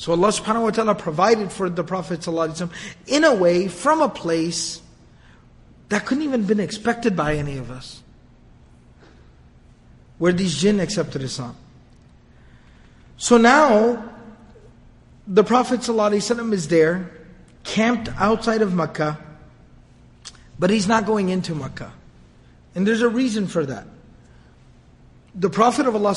[0.00, 2.70] So Allah subhanahu wa ta'ala provided for the Prophet ﷺ
[3.06, 4.80] in a way from a place
[5.90, 8.02] that couldn't even been expected by any of us.
[10.16, 11.54] Where these jinn accepted Islam.
[13.18, 14.10] So now,
[15.26, 17.10] the Prophet ﷺ is there,
[17.64, 19.18] camped outside of Mecca,
[20.57, 21.91] but he's not going into Mecca.
[22.73, 23.87] And there's a reason for that.
[25.33, 26.15] The Prophet of Allah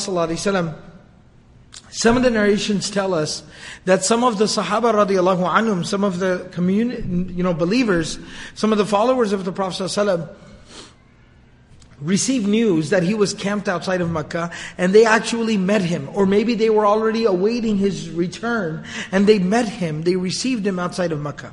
[1.91, 3.43] some of the narrations tell us
[3.85, 8.19] that some of the Sahaba radiallahu anhum, some of the communi- you know, believers,
[8.55, 10.29] some of the followers of the Prophet ﷺ,
[12.01, 16.09] received news that he was camped outside of Mecca and they actually met him.
[16.15, 20.79] Or maybe they were already awaiting his return and they met him, they received him
[20.79, 21.53] outside of Mecca.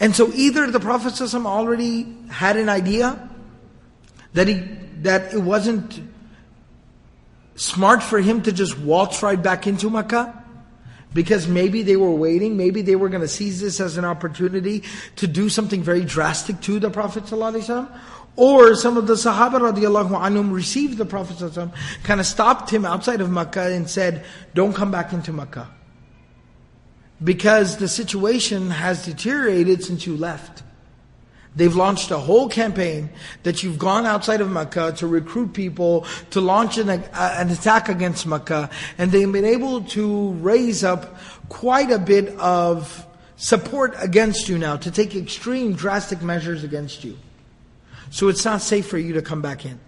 [0.00, 3.28] And so either the Prophet ﷺ already had an idea
[4.34, 4.54] that he
[5.02, 6.00] that it wasn't
[7.54, 10.44] smart for him to just waltz right back into Mecca
[11.12, 14.82] because maybe they were waiting, maybe they were going to seize this as an opportunity
[15.16, 17.88] to do something very drastic to the Prophet ﷺ,
[18.36, 22.84] or some of the Sahaba radiallahu anhum received the Prophet ﷺ, kind of stopped him
[22.84, 25.68] outside of Makkah and said, don't come back into Makkah.
[27.23, 30.63] Because the situation has deteriorated since you left.
[31.55, 33.09] They've launched a whole campaign
[33.43, 38.25] that you've gone outside of Makkah to recruit people to launch an, an attack against
[38.25, 41.17] Makkah, and they've been able to raise up
[41.49, 43.05] quite a bit of
[43.35, 47.17] support against you now to take extreme, drastic measures against you.
[48.11, 49.79] So it's not safe for you to come back in.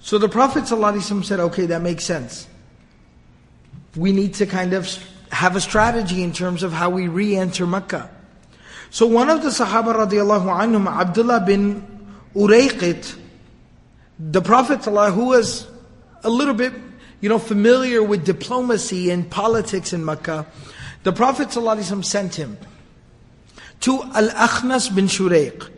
[0.00, 2.46] So the Prophet ﷺ said, okay, that makes sense.
[3.96, 4.86] We need to kind of
[5.30, 8.10] have a strategy in terms of how we re-enter Mecca.
[8.90, 11.86] So one of the Sahaba radiallahu anhum, Abdullah bin
[12.34, 13.18] Urayqit,
[14.18, 15.66] the Prophet who was
[16.22, 16.72] a little bit,
[17.20, 20.46] you know, familiar with diplomacy and politics in Mecca,
[21.02, 22.56] the Prophet sent him
[23.80, 25.70] to Al-Akhnas bin Shurayq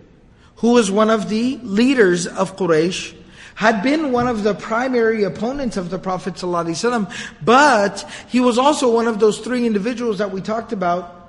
[0.59, 3.15] who was one of the leaders of Quraysh,
[3.58, 7.12] had been one of the primary opponents of the Prophet ﷺ,
[7.44, 11.20] but he was also one of those three individuals that we talked about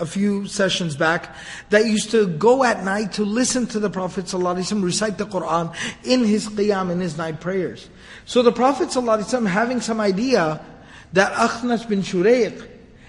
[0.00, 1.34] a few sessions back
[1.70, 5.74] that used to go at night to listen to the Prophet ﷺ recite the Quran
[6.04, 7.88] in his qiyam, in his night prayers.
[8.24, 10.60] So the Prophet ﷺ having some idea
[11.12, 12.68] that Akhnas bin Shurayq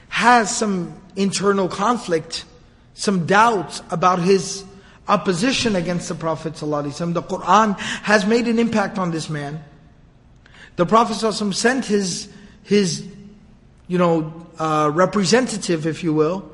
[0.10, 2.45] has some internal conflict,
[2.93, 4.63] some doubts about his
[5.08, 7.13] opposition against the Prophet ﷺ.
[7.13, 9.63] The Quran has made an impact on this man.
[10.76, 12.30] The Prophet ﷺ sent his,
[12.63, 13.06] his
[13.88, 16.49] you know, uh, representative, if you will.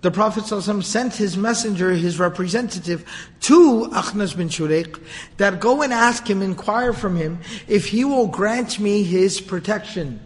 [0.00, 3.04] The Prophet ﷺ sent his messenger, his representative,
[3.42, 5.00] to Akhnas bin Shurayq,
[5.36, 10.20] that go and ask him, inquire from him, if he will grant me his protection.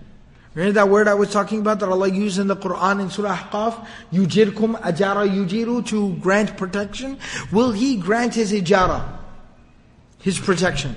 [0.53, 3.37] Remember that word I was talking about that Allah used in the Quran in Surah
[3.37, 3.87] Ahqaf?
[4.11, 7.17] Yujirkum ajara yujiru to grant protection.
[7.51, 9.17] Will He grant His ijara?
[10.19, 10.95] His protection.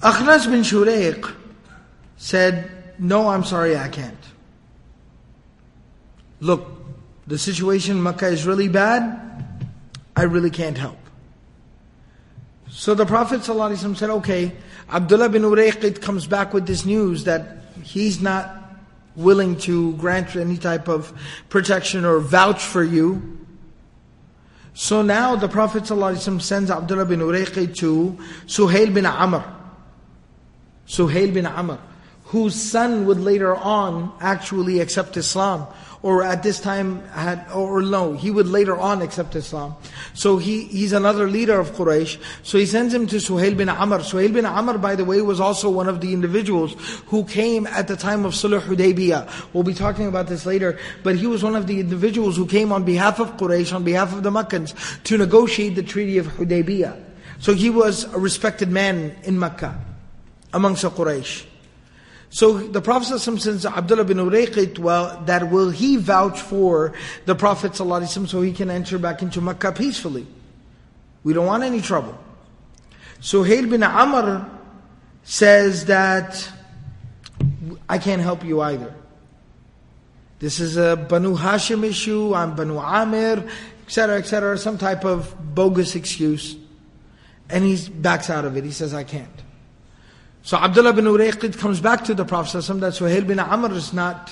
[0.00, 1.34] Akhnas bin Shurayq
[2.16, 4.16] said, No, I'm sorry, I can't.
[6.40, 6.66] Look,
[7.26, 9.44] the situation in Makkah is really bad.
[10.16, 10.96] I really can't help.
[12.70, 14.52] So the Prophet ﷺ said, okay,
[14.90, 18.56] Abdullah bin Urayqit comes back with this news that he's not
[19.16, 21.12] willing to grant any type of
[21.48, 23.38] protection or vouch for you.
[24.72, 29.44] So now the Prophet ﷺ sends Abdullah bin Urayqi to Suhail bin Amr.
[30.86, 31.78] Suhail bin Amr,
[32.24, 35.66] whose son would later on actually accept Islam
[36.02, 39.74] or at this time had, or no, he would later on accept Islam.
[40.14, 42.18] So he, he's another leader of Quraysh.
[42.42, 43.98] So he sends him to Suhail bin Amr.
[43.98, 46.74] Suhail bin Amr, by the way, was also one of the individuals
[47.06, 49.52] who came at the time of Sulh Hudaybiyah.
[49.52, 50.78] We'll be talking about this later.
[51.02, 54.14] But he was one of the individuals who came on behalf of Quraysh, on behalf
[54.14, 57.04] of the Meccans, to negotiate the treaty of Hudaybiyah.
[57.40, 59.78] So he was a respected man in Mecca,
[60.54, 61.46] amongst the Quraysh.
[62.32, 66.94] So the Prophet sends Abdullah bin Urayqit, well, that will he vouch for
[67.26, 70.26] the Prophet so he can enter back into Makkah peacefully.
[71.24, 72.16] We don't want any trouble.
[73.20, 74.48] Suhail bin Amr
[75.24, 76.50] says that
[77.88, 78.94] I can't help you either.
[80.38, 83.46] This is a Banu Hashim issue, I'm Banu Amir,
[83.86, 86.56] etc., etc., some type of bogus excuse.
[87.50, 88.64] And he backs out of it.
[88.64, 89.28] He says, I can't.
[90.42, 93.92] So Abdullah bin Urayqit comes back to the Prophet ﷺ that Suhail bin Amr is
[93.92, 94.30] not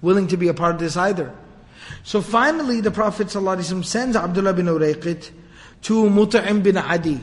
[0.00, 1.34] willing to be a part of this either.
[2.04, 5.30] So finally the Prophet ﷺ sends Abdullah bin Urayqit
[5.82, 7.22] to Mut'im bin Adi.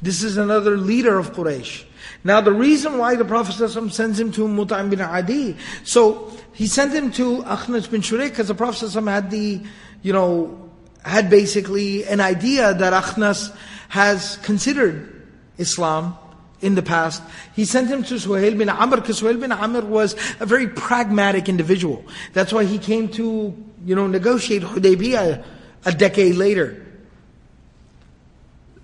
[0.00, 1.84] This is another leader of Quraysh.
[2.24, 6.66] Now the reason why the Prophet ﷺ sends him to Mut'im bin Adi, so he
[6.66, 9.60] sent him to Akhnas bin Shurayq because the Prophet ﷺ had the,
[10.02, 10.70] you know,
[11.04, 13.54] had basically an idea that Akhnas
[13.88, 15.21] has considered
[15.58, 16.16] Islam
[16.60, 17.22] in the past.
[17.54, 21.48] He sent him to Suhail bin Amr because Suhail bin Amr was a very pragmatic
[21.48, 22.04] individual.
[22.32, 25.44] That's why he came to, you know, negotiate Hudaybiyah
[25.84, 26.86] a decade later.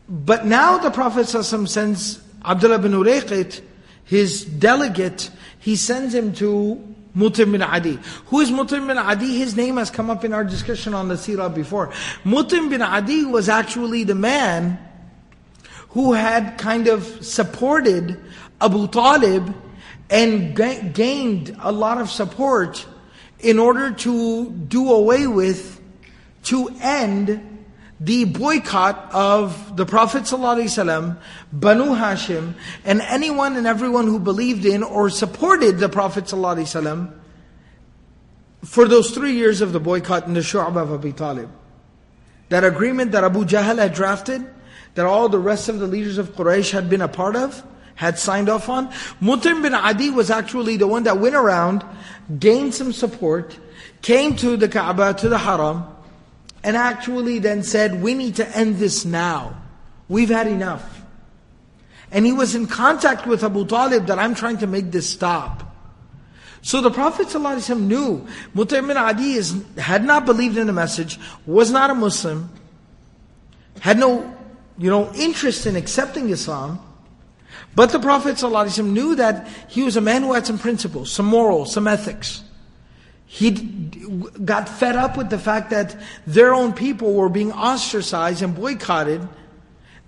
[0.08, 3.60] But now the Prophet sends Abdullah bin Urayqit,
[4.04, 7.98] his delegate, he sends him to Mutim bin Adi.
[8.26, 9.36] Who is Mutim bin Adi?
[9.36, 11.88] His name has come up in our discussion on the Sirah before.
[12.24, 14.78] Mutim bin Adi was actually the man
[15.91, 18.20] who had kind of supported
[18.61, 19.55] Abu Talib
[20.11, 20.55] and
[20.95, 22.86] gained a lot of support
[23.41, 25.80] in order to do away with,
[26.45, 27.59] to end
[28.01, 31.18] the boycott of the Prophet ﷺ,
[31.53, 37.12] Banu Hashim, and anyone and everyone who believed in or supported the Prophet ﷺ
[38.64, 41.51] for those three years of the boycott in the Shu'ab of Abu Talib.
[42.49, 44.49] That agreement that Abu Jahl had drafted,
[44.95, 47.62] that all the rest of the leaders of Quraysh had been a part of,
[47.95, 48.89] had signed off on.
[49.20, 51.84] Mutim bin Adi was actually the one that went around,
[52.39, 53.59] gained some support,
[54.03, 55.84] came to the Kaaba, to the Haram,
[56.62, 59.61] and actually then said, we need to end this now.
[60.09, 61.03] We've had enough.
[62.11, 65.64] And he was in contact with Abu Talib that I'm trying to make this stop.
[66.62, 71.18] So the Prophet ﷺ knew Mut'im bin Adi is, had not believed in the message,
[71.47, 72.51] was not a Muslim,
[73.80, 74.38] had no
[74.78, 76.80] you know, interest in accepting Islam,
[77.74, 81.26] but the Prophet ﷺ knew that he was a man who had some principles, some
[81.26, 82.42] morals, some ethics.
[83.26, 85.94] He got fed up with the fact that
[86.26, 89.28] their own people were being ostracized and boycotted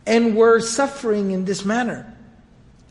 [0.06, 2.16] and were suffering in this manner.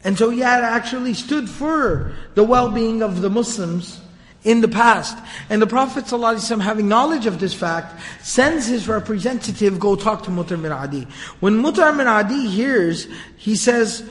[0.03, 3.99] And so he had actually stood for the well-being of the Muslims
[4.43, 5.17] in the past.
[5.49, 10.31] And the Prophet ﷺ, having knowledge of this fact, sends his representative, go talk to
[10.31, 11.07] Mut'im bin Adi.
[11.39, 14.09] When Mut'im bin Adi hears, he says,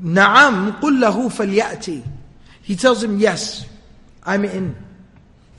[0.00, 2.04] Na'am kullahu falyati.
[2.62, 3.66] He tells him, yes,
[4.24, 4.76] I'm in.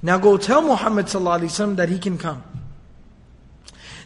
[0.02, 2.44] Now go tell Muhammad ﷺ that he can come.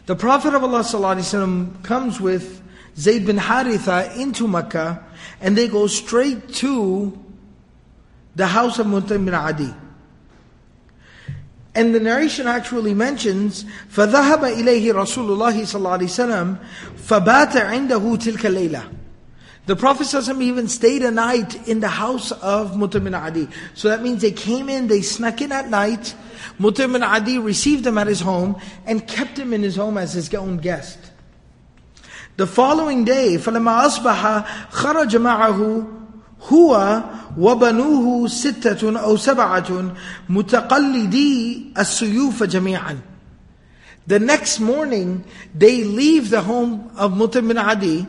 [0.06, 2.62] The Prophet of Allah ﷺ comes with
[2.96, 5.04] Zayd bin Haritha into Mecca,
[5.40, 7.18] and they go straight to
[8.36, 9.74] the house of Mut'im bin Adi.
[11.75, 16.57] And the narration actually mentions فَذَهَبَ إِلَيْهِ رَسُولُ اللَّهِ صلى الله عليه وسلم
[17.07, 18.97] فَبَاتَ عِنْدَهُ تِلْكَ اللَّيْلَةِ
[19.67, 23.47] the Prophet even stayed a night in the house of Mutim bin Adi.
[23.75, 26.15] So that means they came in, they snuck in at night.
[26.59, 30.13] Mutim bin Adi received him at his home and kept him in his home as
[30.13, 30.97] his own guest.
[32.37, 36.04] The following day, فَلَمَا أَصْبَحَ خَرَجَ مَعَهُ
[36.49, 37.03] هو
[37.37, 39.95] وبنوه ستة أو سبعة
[40.29, 42.97] متقلدي السيوف جميعا.
[44.07, 45.23] The next morning,
[45.53, 48.07] they leave the home of Mutim bin Adi,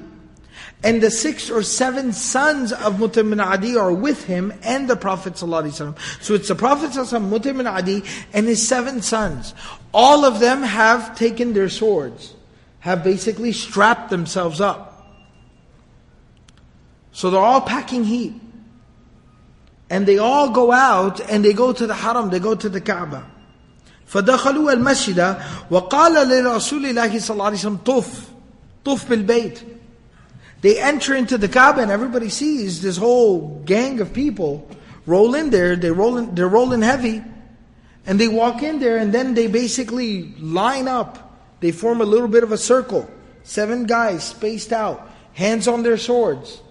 [0.83, 4.97] and the six or seven sons of Mutim bin Adi are with him and the
[4.97, 5.97] Prophet ﷺ.
[6.21, 9.55] So it's the Prophet ﷺ, Mutim bin Adi, and his seven sons.
[9.93, 12.33] All of them have taken their swords,
[12.81, 14.86] have basically strapped themselves up.
[17.13, 18.35] So they're all packing heat.
[19.91, 22.81] And they all go out and they go to the haram, they go to the
[22.81, 23.29] Kaaba.
[24.09, 25.37] فدخلوا المسجد
[25.71, 28.29] وقال لرسول الله صلى الله عليه وسلم طف
[28.85, 29.63] طف بالبيت
[30.63, 34.69] they enter into the Kaaba and everybody sees this whole gang of people
[35.07, 35.75] roll in there.
[35.75, 37.23] They roll in, they're rolling heavy.
[38.07, 41.37] And they walk in there and then they basically line up.
[41.61, 43.11] They form a little bit of a circle.
[43.43, 46.63] Seven guys spaced out, hands on their swords.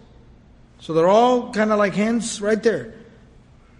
[0.78, 2.94] So they're all kind of like hands right there.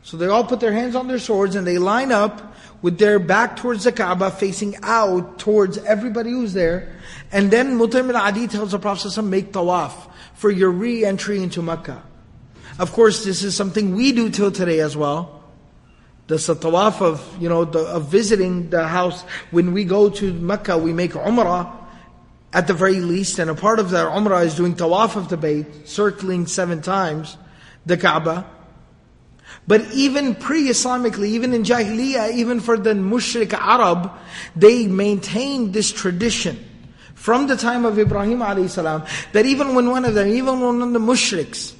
[0.03, 3.19] So they all put their hands on their swords and they line up with their
[3.19, 6.95] back towards the Kaaba, facing out towards everybody who's there.
[7.33, 9.93] And then Mut'im bin Adi tells the Prophet make tawaf
[10.35, 12.03] for your re-entry into Mecca.
[12.79, 15.43] Of course, this is something we do till today as well.
[16.29, 19.23] The tawaf of, you know, the, of visiting the house.
[19.51, 21.76] When we go to Mecca, we make umrah
[22.57, 25.37] at the very least, and a part of that umrah is doing tawaf of the
[25.37, 27.37] bayt, circling seven times
[27.85, 28.47] the Kaaba.
[29.67, 34.11] But even pre-Islamically, even in Jahiliyyah, even for the mushrik Arab,
[34.57, 36.57] they maintained this tradition
[37.15, 40.81] from the time of Ibrahim alayhi salam, that even when one of them, even one
[40.81, 41.75] of the mushriks,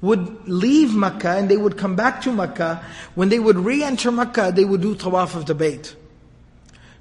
[0.00, 2.82] would leave Makkah and they would come back to Makkah,
[3.16, 5.94] when they would re-enter Makkah, they would do tawaf of the bayt.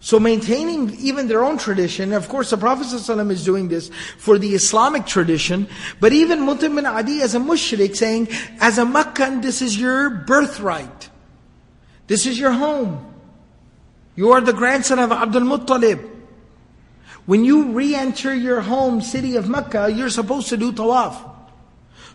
[0.04, 4.40] So maintaining even their own tradition, of course the Prophet ﷺ is doing this for
[4.40, 5.68] the Islamic tradition,
[6.00, 8.28] but even Mutim bin Adi as a mushrik saying,
[8.60, 11.10] as a Meccan, this is your birthright.
[12.08, 13.14] This is your home.
[14.16, 16.10] You are the grandson of Abdul Muttalib.
[17.28, 21.16] When you re-enter your home city of Mecca, you're supposed to do tawaf.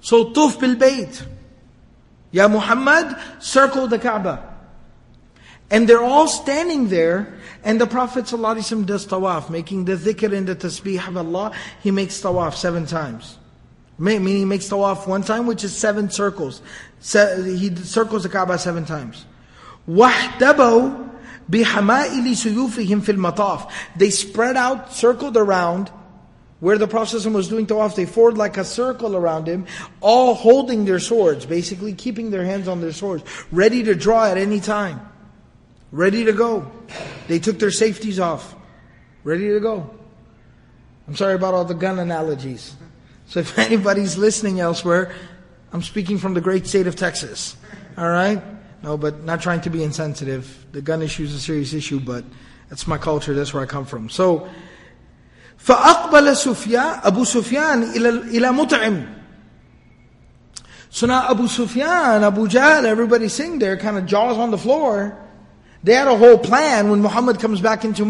[0.01, 1.25] So tuf bil bayt.
[2.33, 4.55] Ya Muhammad, circle the Kaaba.
[5.71, 10.48] And they're all standing there, and the Prophet ﷺ does tawaf, making the dhikr and
[10.48, 11.52] the tasbih of Allah.
[11.82, 13.38] He makes tawaf seven times.
[13.98, 16.62] Meaning he makes tawaf one time, which is seven circles.
[17.02, 19.26] He circles the Kaaba seven times.
[19.88, 21.10] وَاحْتَبَوْا
[21.50, 25.92] بِحَمَائِلِ سُيُوفِهِمْ فِي الْمَطَافِ They spread out, circled around,
[26.62, 29.66] where the Prophet was doing tawaf, they formed like a circle around him,
[30.00, 34.38] all holding their swords, basically keeping their hands on their swords, ready to draw at
[34.38, 35.02] any time.
[35.96, 36.72] Ready to go.
[37.28, 38.56] They took their safeties off.
[39.24, 39.90] Ready to go.
[41.08, 42.76] I'm sorry about all the gun analogies.
[43.28, 45.14] So if anybody's listening elsewhere,
[45.74, 47.56] I'm speaking from the great state of Texas.
[47.98, 48.42] All right?
[48.84, 50.66] No, but not trying to be insensitive.
[50.72, 52.24] The gun issue is a serious issue, but
[52.70, 54.10] that's my culture, that's where I come from.
[54.10, 54.50] So,
[55.58, 59.22] فأقبل سفيان أبو سفيان إلى إلى مطعم.
[60.90, 65.18] So now Abu Sufyan, Abu Jahl, everybody sitting there, kind of jaws on the floor.
[65.85, 68.05] They had a whole plan when Muhammad comes back into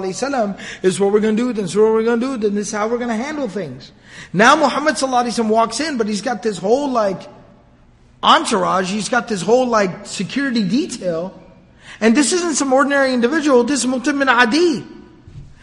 [0.00, 2.36] alaihi wasallam, is what we're going to do, this is what we're going to do,
[2.36, 3.92] then this is how we're going to handle things.
[4.32, 7.20] Now Muhammad wasallam walks in, but he's got this whole like
[8.22, 11.42] entourage, he's got this whole like security detail.
[12.00, 14.86] And this isn't some ordinary individual, this is Mutim bin Adi.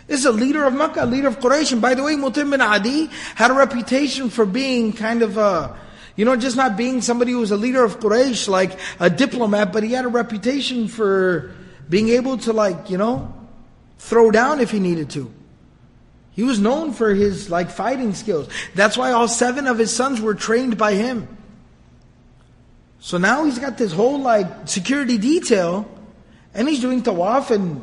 [0.08, 1.72] This is a leader of Makkah, a leader of Quraysh.
[1.72, 5.76] And by the way, Mutim bin Adi had a reputation for being kind of a,
[6.16, 9.74] you know, just not being somebody who was a leader of Quraysh, like a diplomat,
[9.74, 11.56] but he had a reputation for
[11.90, 13.34] being able to like, you know,
[13.98, 15.34] throw down if he needed to.
[16.32, 18.48] He was known for his like fighting skills.
[18.76, 21.28] That's why all seven of his sons were trained by him.
[23.00, 25.90] So now he's got this whole like security detail
[26.54, 27.82] and he's doing tawaf and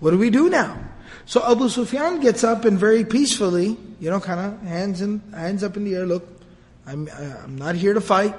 [0.00, 0.78] what do we do now?
[1.26, 5.76] So Abu Sufyan gets up and very peacefully, you know, kind of hands hands up
[5.76, 6.37] in the air, look,
[6.88, 8.34] I'm, uh, I'm not here to fight.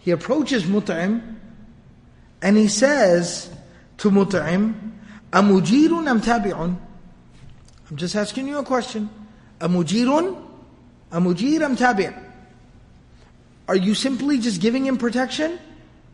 [0.00, 1.36] He approaches Mut'im
[2.42, 3.48] and he says
[3.98, 4.74] to Mut'im,
[5.30, 6.76] Amujirun am tabi'un?
[7.88, 9.08] I'm just asking you a question.
[9.60, 10.48] Amujirun?
[11.12, 12.14] Amujir am?
[13.68, 15.60] Are you simply just giving him protection?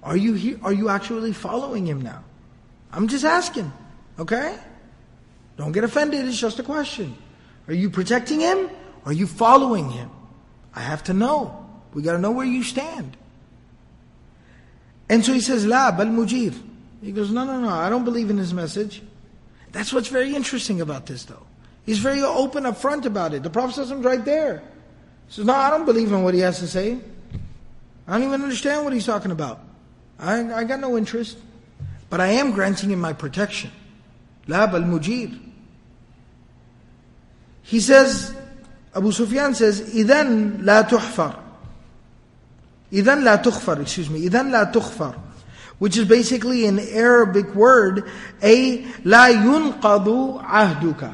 [0.03, 2.23] Are you he, are you actually following him now?
[2.93, 3.73] I'm just asking.
[4.19, 4.59] Okay?
[5.57, 7.17] Don't get offended, it's just a question.
[7.67, 8.69] Are you protecting him?
[9.07, 10.11] Are you following him?
[10.75, 11.65] I have to know.
[11.94, 13.18] We got to know where you stand.
[15.10, 16.60] And so he says, La, bal mujir.
[17.02, 19.02] He goes, No, no, no, I don't believe in his message.
[19.72, 21.46] That's what's very interesting about this, though.
[21.86, 23.44] He's very open up front about it.
[23.44, 24.60] The Prophet is right there.
[25.28, 26.98] He says, No, I don't believe in what he has to say.
[28.08, 29.60] I don't even understand what he's talking about.
[30.20, 31.38] I, I got no interest.
[32.10, 33.72] But I am granting him my protection.
[34.48, 35.40] La bal mujir.
[37.64, 38.36] He says,
[38.96, 41.40] Abu Sufyan says, إِذَنْ لَا تُحْفَرْ
[42.94, 45.16] إذن لا تغفر, excuse me, إذن لا تغفر,
[45.80, 48.10] which is basically an Arabic word,
[48.42, 51.14] a لا ينقض عهدك.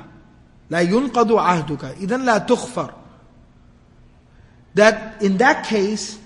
[0.70, 1.98] لا ينقض عهدك.
[2.02, 2.94] إذن لا تغفر.
[4.76, 6.20] That in that case,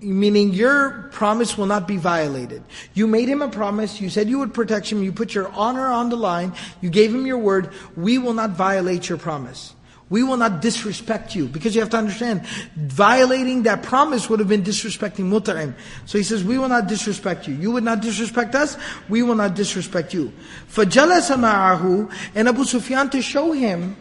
[0.00, 2.62] meaning your promise will not be violated.
[2.92, 5.86] You made him a promise, you said you would protect him, you put your honor
[5.86, 9.74] on the line, you gave him your word, we will not violate your promise.
[10.10, 11.48] We will not disrespect you.
[11.48, 12.46] Because you have to understand,
[12.76, 15.74] violating that promise would have been disrespecting Mut'im.
[16.04, 17.54] So he says, we will not disrespect you.
[17.54, 18.76] You would not disrespect us,
[19.08, 20.32] we will not disrespect you.
[20.70, 23.96] فَجَلَسَ مَعَهُ And Abu Sufyan to show him,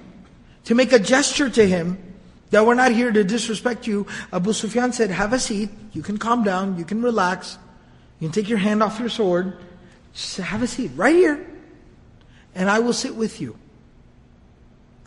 [0.65, 1.97] to make a gesture to him,
[2.51, 6.17] that we're not here to disrespect you, Abu Sufyan said, have a seat, you can
[6.17, 7.57] calm down, you can relax,
[8.19, 9.57] you can take your hand off your sword,
[10.13, 11.47] just have a seat, right here,
[12.53, 13.57] and I will sit with you.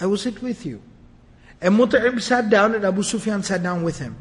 [0.00, 0.82] I will sit with you.
[1.61, 4.15] And Mut'im sat down and Abu Sufyan sat down with him.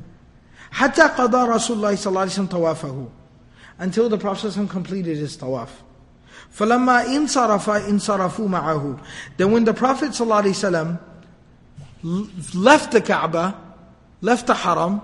[0.72, 3.09] حتى قضى رسول الله صلى الله عليه وسلم طوافه
[3.80, 5.68] until the Prophet ﷺ completed his tawaf.
[6.55, 9.01] فَلَمَّا إِنْصَرَفَ إِنْصَرَفُوا مَعَهُ
[9.36, 10.99] Then when the Prophet ﷺ
[12.55, 13.59] left the Kaaba,
[14.20, 15.01] left the Haram,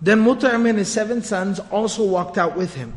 [0.00, 2.94] then Mut'im and his seven sons also walked out with him.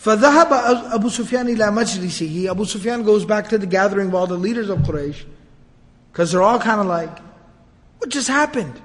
[0.00, 4.36] فَذَهَبَ أَبُو سُفْيَانِ إِلَى مَجْلِسِهِ Abu Sufyan goes back to the gathering of all the
[4.36, 5.24] leaders of Quraysh.
[6.14, 7.18] Because they're all kind of like,
[7.98, 8.80] what just happened?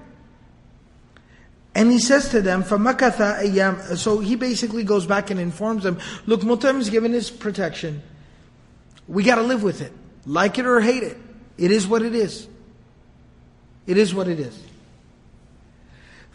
[1.75, 5.99] And he says to them, فَمَكَثَ أَيَّام So he basically goes back and informs them,
[6.25, 8.01] look, Mut'im is given his protection.
[9.07, 9.93] We got to live with it.
[10.25, 11.17] Like it or hate it.
[11.55, 12.47] It is what it is.
[13.85, 14.59] It is what it is.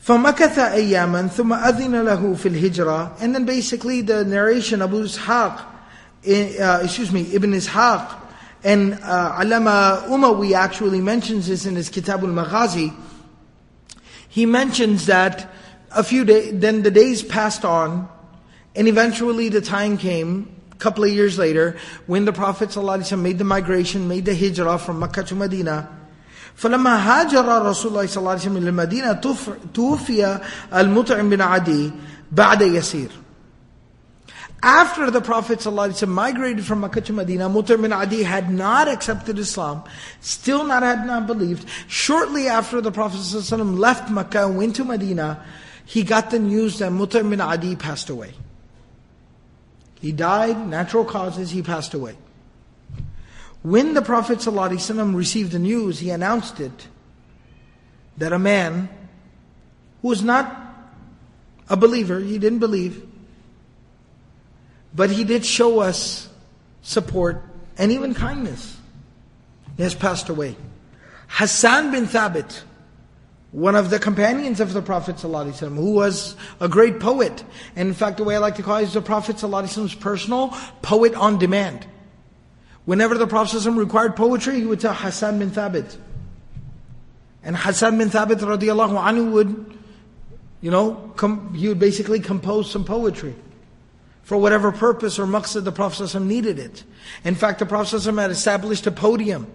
[0.07, 5.65] فمكث أياما ثم أذن له في الهجرة and then basically the narration Abu Ishaq
[6.27, 8.24] eh, uh, excuse me Ibn Ishaq
[8.64, 12.94] and uh, Alama Umawi actually mentions this in his Kitab al-Maghazi.
[14.30, 15.52] he mentions that
[15.92, 18.08] a few days, then the days passed on,
[18.76, 23.38] and eventually the time came, a couple of years later, when the Prophet ﷺ made
[23.38, 25.90] the migration, made the hijrah from Makkah to Medina.
[26.60, 29.14] فلما هاجر رسول الله صلى الله عليه وسلم إلى المدينة
[29.74, 30.40] توفي
[30.74, 31.92] المطعم بن عدي
[32.32, 33.10] بعد يسير.
[34.65, 39.39] after the Prophet ﷺ migrated from Makkah to Medina, Mut'im bin Adi had not accepted
[39.39, 39.85] Islam,
[40.21, 41.69] still not had not believed.
[41.87, 45.45] Shortly after the Prophet ﷺ left Makkah and went to Medina,
[45.85, 48.33] he got the news that Mut'im bin Adi passed away.
[50.01, 52.17] He died, natural causes, he passed away.
[53.61, 56.89] When the Prophet ﷺ received the news, he announced it
[58.17, 58.89] that a man
[60.01, 60.59] who was not
[61.69, 63.07] a believer, he didn't believe,
[64.94, 66.30] but he did show us
[66.82, 67.44] support
[67.78, 68.78] and even kindness.
[69.78, 70.56] He has passed away.
[71.28, 72.64] Hassan bin Thabit,
[73.52, 77.44] one of the companions of the Prophet ﷺ, who was a great poet.
[77.76, 80.50] And in fact, the way I like to call it is the Prophet ﷺ's personal
[80.82, 81.88] poet on demand.
[82.86, 85.96] Whenever the Prophet ﷺ required poetry, he would tell Hassan bin Thabit.
[87.44, 89.78] And Hassan bin Thabit radiallahu anhu would,
[90.62, 93.36] you know, com- he would basically compose some poetry
[94.25, 96.83] for whatever purpose or maqsad the Prophet needed it.
[97.25, 99.47] In fact, the Prophet had established a podium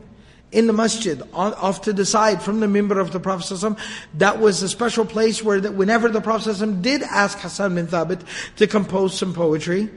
[0.52, 3.78] in the masjid, off to the side from the minbar of the Prophet
[4.16, 8.22] That was a special place where that whenever the Prophet did ask Hassan bin Thabit
[8.56, 9.90] to compose some poetry,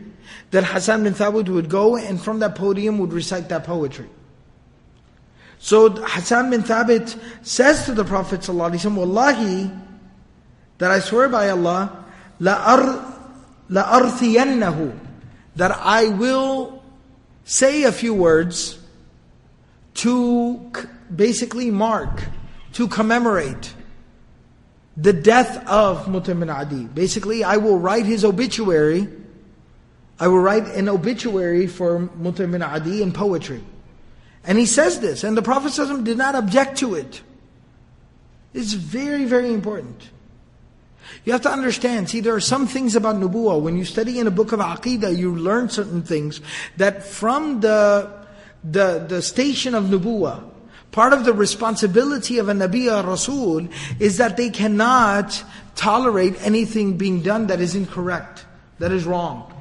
[0.50, 4.08] that Hassan bin Thabit would go and from that podium would recite that poetry.
[5.58, 9.70] So Hassan bin Thabit says to the Prophet Wallahi,
[10.78, 12.04] that I swear by Allah,
[12.40, 13.12] la ar
[13.71, 14.99] لَأَرْثِيَنَّهُ
[15.55, 16.83] That I will
[17.43, 18.77] say a few words
[19.95, 20.71] to
[21.13, 22.23] basically mark,
[22.73, 23.73] to commemorate
[24.95, 26.85] the death of Mutim bin Adi.
[26.85, 29.07] Basically, I will write his obituary.
[30.19, 33.63] I will write an obituary for Mutim bin Adi in poetry.
[34.43, 37.21] And he says this, and the Prophet did not object to it.
[38.53, 40.09] It's very, very important.
[41.24, 43.60] You have to understand, see, there are some things about nubuwa.
[43.60, 46.40] When you study in a book of aqidah, you learn certain things
[46.76, 48.10] that from the,
[48.64, 50.42] the, the station of nubuwa,
[50.90, 53.68] part of the responsibility of a nabi or rasul
[54.00, 55.42] is that they cannot
[55.74, 58.44] tolerate anything being done that is incorrect,
[58.78, 59.51] that is wrong.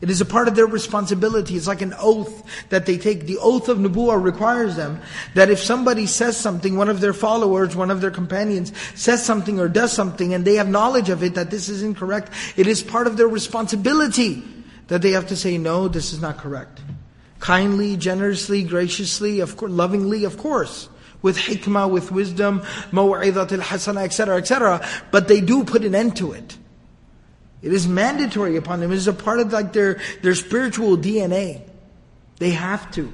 [0.00, 1.56] It is a part of their responsibility.
[1.56, 3.26] It's like an oath that they take.
[3.26, 5.00] The oath of Nubu'ah requires them
[5.34, 9.60] that if somebody says something, one of their followers, one of their companions says something
[9.60, 12.82] or does something and they have knowledge of it that this is incorrect, it is
[12.82, 14.42] part of their responsibility
[14.88, 16.80] that they have to say, no, this is not correct.
[17.38, 20.88] Kindly, generously, graciously, of course, lovingly, of course.
[21.22, 24.86] With hikmah, with wisdom, maw'idat al-hasana, etc., etc.
[25.10, 26.56] But they do put an end to it.
[27.62, 28.92] It is mandatory upon them.
[28.92, 31.62] It is a part of like their, their spiritual DNA.
[32.38, 33.12] They have to.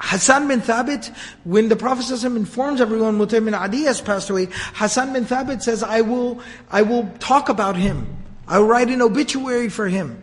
[0.00, 5.12] Hassan bin Thabit, when the Prophet informs everyone Mut'im bin Adi has passed away, Hassan
[5.12, 6.40] bin Thabit says, I will,
[6.70, 8.16] I will talk about him.
[8.46, 10.22] I will write an obituary for him.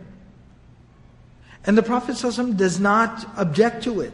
[1.65, 2.17] And the Prophet
[2.57, 4.13] does not object to it.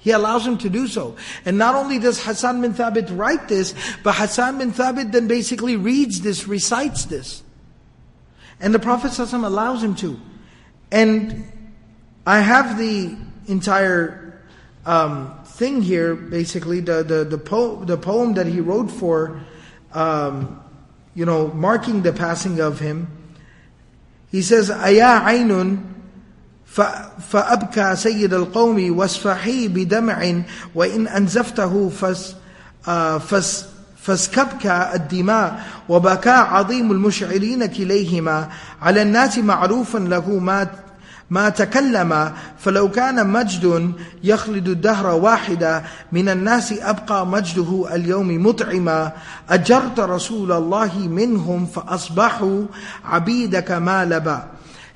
[0.00, 1.16] He allows him to do so.
[1.44, 5.76] And not only does Hassan bin Thabit write this, but Hassan bin Thabit then basically
[5.76, 7.42] reads this, recites this.
[8.60, 10.18] And the Prophet allows him to.
[10.90, 11.44] And
[12.26, 14.42] I have the entire
[14.86, 19.42] um, thing here, basically, the, the, the, po- the poem that he wrote for,
[19.92, 20.62] um,
[21.14, 23.06] you know, marking the passing of him.
[24.30, 25.99] He says, Aya Ainun
[27.29, 30.41] فأبكى سيد القوم واسفحي بدمع
[30.75, 32.35] وإن أنزفته فس
[33.19, 33.65] فس
[34.01, 38.49] فاسكبك الدماء وبكى عظيم المشعرين كليهما
[38.81, 40.67] على الناس معروفا له ما
[41.29, 43.93] ما تكلم فلو كان مجد
[44.23, 49.11] يخلد الدهر واحدا من الناس أبقى مجده اليوم مطعما
[49.49, 52.63] أجرت رسول الله منهم فأصبحوا
[53.05, 54.47] عبيدك ما لبا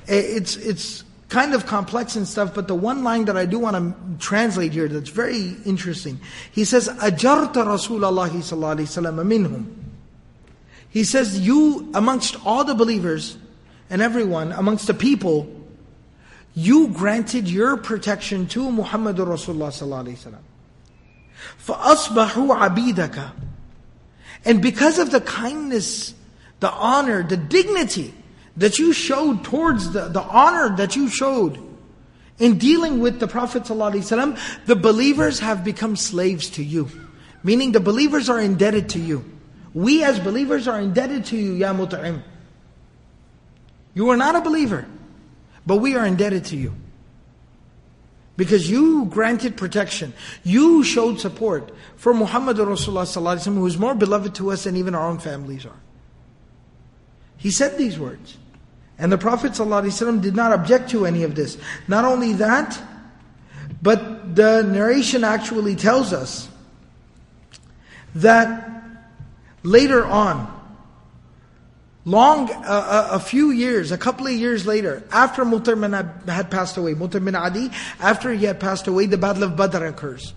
[0.08, 1.04] It's, it's
[1.34, 4.74] kind of complex and stuff, but the one line that I do want to translate
[4.74, 6.20] here that's very interesting.
[6.52, 9.76] He says, Ajarta Rasulullah sallallahu alayhi wasallam minhum.
[10.90, 13.38] He says, you amongst all the believers
[13.92, 15.48] and everyone, amongst the people,
[16.56, 20.42] you granted your protection to Muhammad Rasulullah sallallahu alayhi wasallam.
[21.66, 23.32] فَأَصْبَحُوا عَبِيدَكَ
[24.46, 26.16] And because of the kindness,
[26.60, 28.14] the honor, the dignity
[28.57, 31.59] that you showed towards the, the honor that you showed
[32.39, 36.89] in dealing with the Prophet ﷺ, the believers have become slaves to you.
[37.43, 39.25] Meaning the believers are indebted to you.
[39.73, 42.23] We as believers are indebted to you, Ya Mut'im.
[43.93, 44.87] You are not a believer,
[45.67, 46.75] but we are indebted to you.
[48.37, 50.13] Because you granted protection.
[50.43, 55.07] You showed support for Muhammad Rasulullah who is more beloved to us than even our
[55.07, 55.79] own families are.
[57.37, 58.37] He said these words.
[58.99, 61.59] And the Prophet ﷺ did not object to any of this.
[61.89, 62.81] Not only that,
[63.83, 66.49] but the narration actually tells us
[68.15, 68.71] that
[69.63, 70.49] later on,
[72.05, 76.77] long, uh, uh, a few years, a couple of years later, after Mut'im had passed
[76.77, 80.35] away, Mut'im Adi, after he had passed away, the Battle of Badr occurs.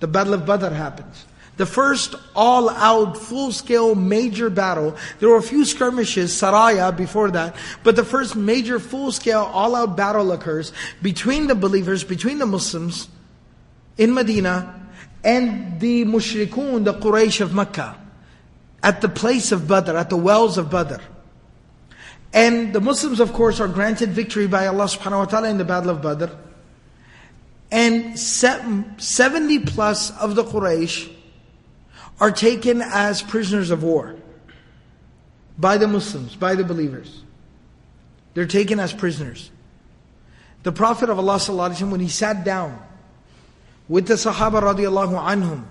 [0.00, 1.24] The Battle of Badr happens.
[1.56, 4.94] The first all-out, full-scale major battle.
[5.20, 10.32] There were a few skirmishes, Saraya, before that, but the first major, full-scale, all-out battle
[10.32, 13.08] occurs between the believers, between the Muslims
[13.96, 14.86] in Medina,
[15.24, 17.96] and the mushrikun, the Quraysh of Mecca
[18.82, 21.00] at the place of Badr, at the wells of Badr.
[22.32, 25.64] And the Muslims, of course, are granted victory by Allah subhanahu wa ta'ala in the
[25.64, 26.26] Battle of Badr.
[27.72, 31.12] And 70 plus of the Quraysh
[32.20, 34.16] are taken as prisoners of war
[35.58, 37.22] by the Muslims, by the believers.
[38.34, 39.50] They're taken as prisoners.
[40.62, 42.82] The Prophet of Allah when he sat down
[43.88, 45.64] with the Sahaba radiallahu anhum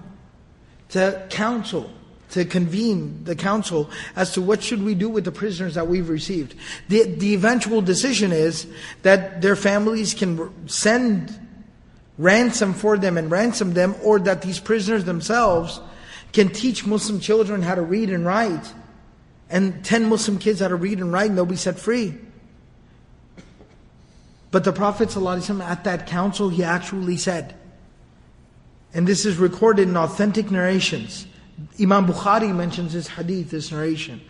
[0.89, 1.91] to counsel
[2.31, 6.09] to convene the council as to what should we do with the prisoners that we've
[6.09, 6.55] received.
[6.89, 8.67] The, the eventual decision is
[9.03, 11.39] that their families can send
[12.17, 15.79] ransom for them and ransom them, or that these prisoners themselves
[16.34, 18.72] can teach Muslim children how to read and write,
[19.48, 22.14] and 10 Muslim kids how to read and write, and they'll be set free.
[24.50, 27.54] But the Prophet ﷺ at that council, he actually said,
[28.92, 31.26] and this is recorded in authentic narrations,
[31.80, 34.20] Imam Bukhari mentions this hadith, this narration,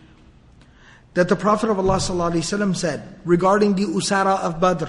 [1.14, 4.87] that the Prophet of Allah ﷺ said regarding the Usara of Badr,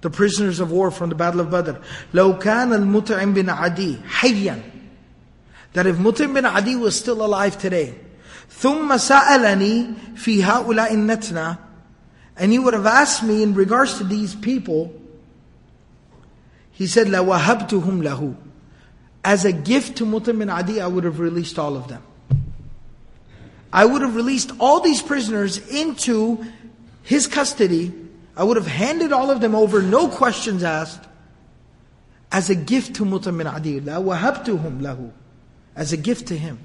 [0.00, 1.72] the prisoners of war from the Battle of Badr,
[2.12, 4.62] لو كان المطعم بن عدي حيا
[5.74, 7.94] that if Mut'im bin Adi was still alive today,
[8.50, 11.58] ثم سألني في هؤلاء النتنة
[12.36, 14.92] and he would have asked me in regards to these people,
[16.72, 18.36] he said, لَوَهَبْتُهُمْ لَهُ
[19.22, 22.02] as a gift to Mutim bin Adi, I would have released all of them.
[23.72, 26.44] I would have released all these prisoners into
[27.02, 27.92] his custody.
[28.36, 31.04] I would have handed all of them over, no questions asked,
[32.32, 33.80] as a gift to Mutim bin Adi.
[33.80, 35.12] وَهَبْتُهُمْ لَهُ
[35.75, 36.59] as a gift to him.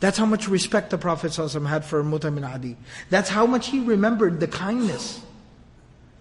[0.00, 2.76] That's how much respect the Prophet ﷺ had for Mutim bin Adi.
[3.08, 5.22] That's how much he remembered the kindness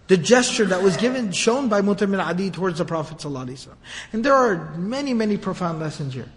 [0.07, 3.69] the gesture that was given, shown by Mutim bin Adi towards the Prophet ﷺ.
[4.13, 6.29] And there are many, many profound lessons here.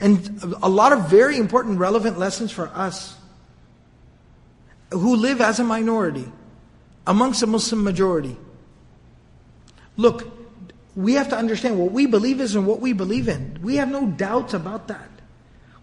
[0.00, 3.16] And a lot of very important, relevant lessons for us
[4.90, 6.30] who live as a minority
[7.06, 8.36] amongst a Muslim majority.
[9.98, 10.39] Look,
[10.96, 13.58] we have to understand what we believe is and what we believe in.
[13.62, 15.08] We have no doubts about that.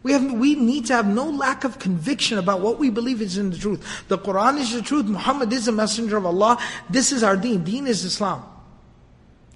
[0.03, 3.37] We, have, we need to have no lack of conviction about what we believe is
[3.37, 4.05] in the truth.
[4.07, 5.05] The Quran is the truth.
[5.05, 6.57] Muhammad is the messenger of Allah.
[6.89, 7.63] This is our deen.
[7.63, 8.43] Deen is Islam.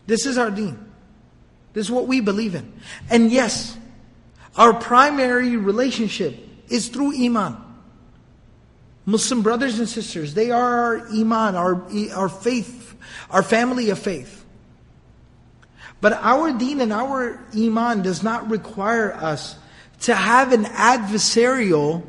[0.08, 0.78] This is our deen.
[1.74, 2.74] This is what we believe in.
[3.10, 3.78] And yes,
[4.58, 6.38] our primary relationship
[6.70, 7.58] is through Iman.
[9.06, 12.95] Muslim brothers and sisters, they are our Iman, our, our faith,
[13.30, 14.41] our family of faith.
[16.02, 19.56] But our deen and our Iman does not require us
[20.02, 22.04] to have an adversarial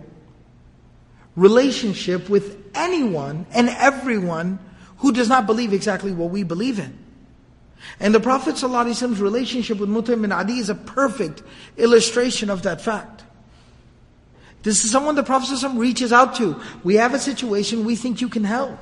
[1.36, 4.58] relationship with anyone and everyone
[4.98, 6.98] who does not believe exactly what we believe in.
[8.00, 11.42] And the Prophet ﷺ's relationship with Mutim bin Adi is a perfect
[11.76, 13.24] illustration of that fact.
[14.62, 16.62] This is someone the Prophet ﷺ reaches out to.
[16.82, 18.78] We have a situation we think you can help.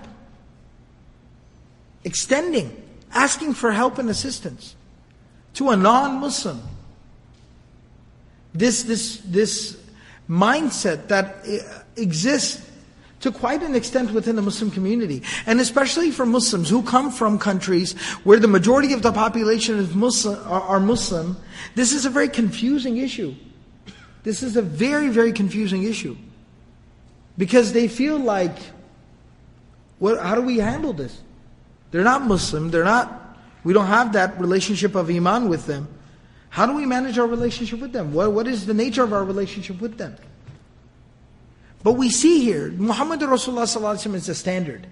[2.04, 2.80] Extending,
[3.12, 4.76] asking for help and assistance
[5.54, 6.60] to a non-Muslim
[8.54, 9.80] this, this, this
[10.28, 11.46] mindset that
[11.96, 12.66] exists
[13.20, 15.22] to quite an extent within the Muslim community.
[15.46, 17.92] And especially for Muslims who come from countries
[18.24, 21.36] where the majority of the population is Muslim, are Muslim,
[21.74, 23.34] this is a very confusing issue.
[24.22, 26.16] This is a very, very confusing issue.
[27.36, 28.56] Because they feel like,
[30.02, 31.20] how do we handle this?
[31.90, 33.19] They're not Muslim, they're not,
[33.64, 35.88] we don't have that relationship of Iman with them.
[36.50, 38.12] How do we manage our relationship with them?
[38.12, 40.16] What, what is the nature of our relationship with them?
[41.82, 44.86] But we see here, Muhammad Rasulullah is the standard.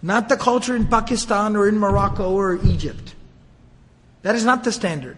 [0.00, 3.14] Not the culture in Pakistan or in Morocco or Egypt.
[4.22, 5.16] That is not the standard.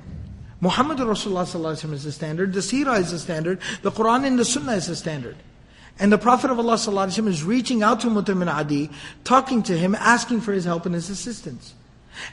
[0.60, 4.72] Muhammad Rasulullah is the standard, the Seerah is the standard, the Quran and the Sunnah
[4.72, 5.36] is the standard.
[5.98, 8.90] And the Prophet of Allah is reaching out to Mut'im bin Adi,
[9.22, 11.74] talking to him, asking for his help and his assistance.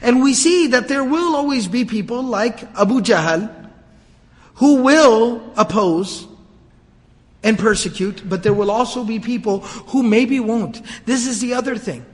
[0.00, 3.52] And we see that there will always be people like Abu Jahl,
[4.54, 6.26] who will oppose
[7.42, 10.80] and persecute, but there will also be people who maybe won't.
[11.06, 12.04] This is the other thing.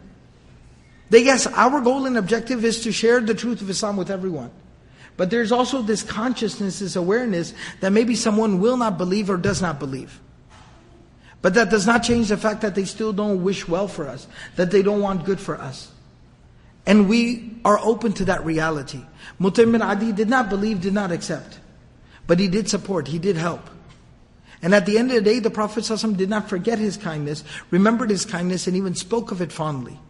[1.10, 4.50] That yes, our goal and objective is to share the truth of Islam with everyone.
[5.16, 9.60] But there's also this consciousness, this awareness that maybe someone will not believe or does
[9.60, 10.20] not believe.
[11.42, 14.26] But that does not change the fact that they still don't wish well for us,
[14.56, 15.90] that they don't want good for us.
[16.88, 19.04] And we are open to that reality.
[19.38, 21.60] Mut'im bin Adi did not believe, did not accept.
[22.26, 23.70] But he did support, he did help.
[24.62, 27.44] And at the end of the day, the Prophet ﷺ did not forget his kindness,
[27.70, 30.00] remembered his kindness, and even spoke of it fondly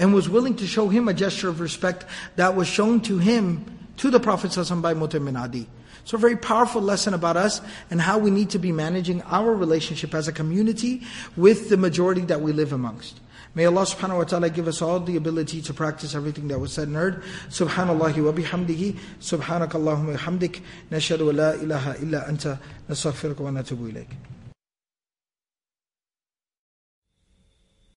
[0.00, 3.64] and was willing to show him a gesture of respect that was shown to him,
[3.98, 5.68] to the Prophet by Mut'im bin Adi.
[6.04, 7.60] So a very powerful lesson about us
[7.90, 11.02] and how we need to be managing our relationship as a community
[11.36, 13.20] with the majority that we live amongst.
[13.54, 16.72] May Allah subhanahu wa ta'ala give us all the ability to practice everything that was
[16.72, 17.22] said and heard.
[17.48, 18.96] Subhanallah wa bihamdihi.
[19.20, 20.60] Subhanakallahumma hamdik.
[20.90, 22.60] Nashadu la ilaha illa anta.
[22.88, 24.06] Nastaghfiruka wa natubu.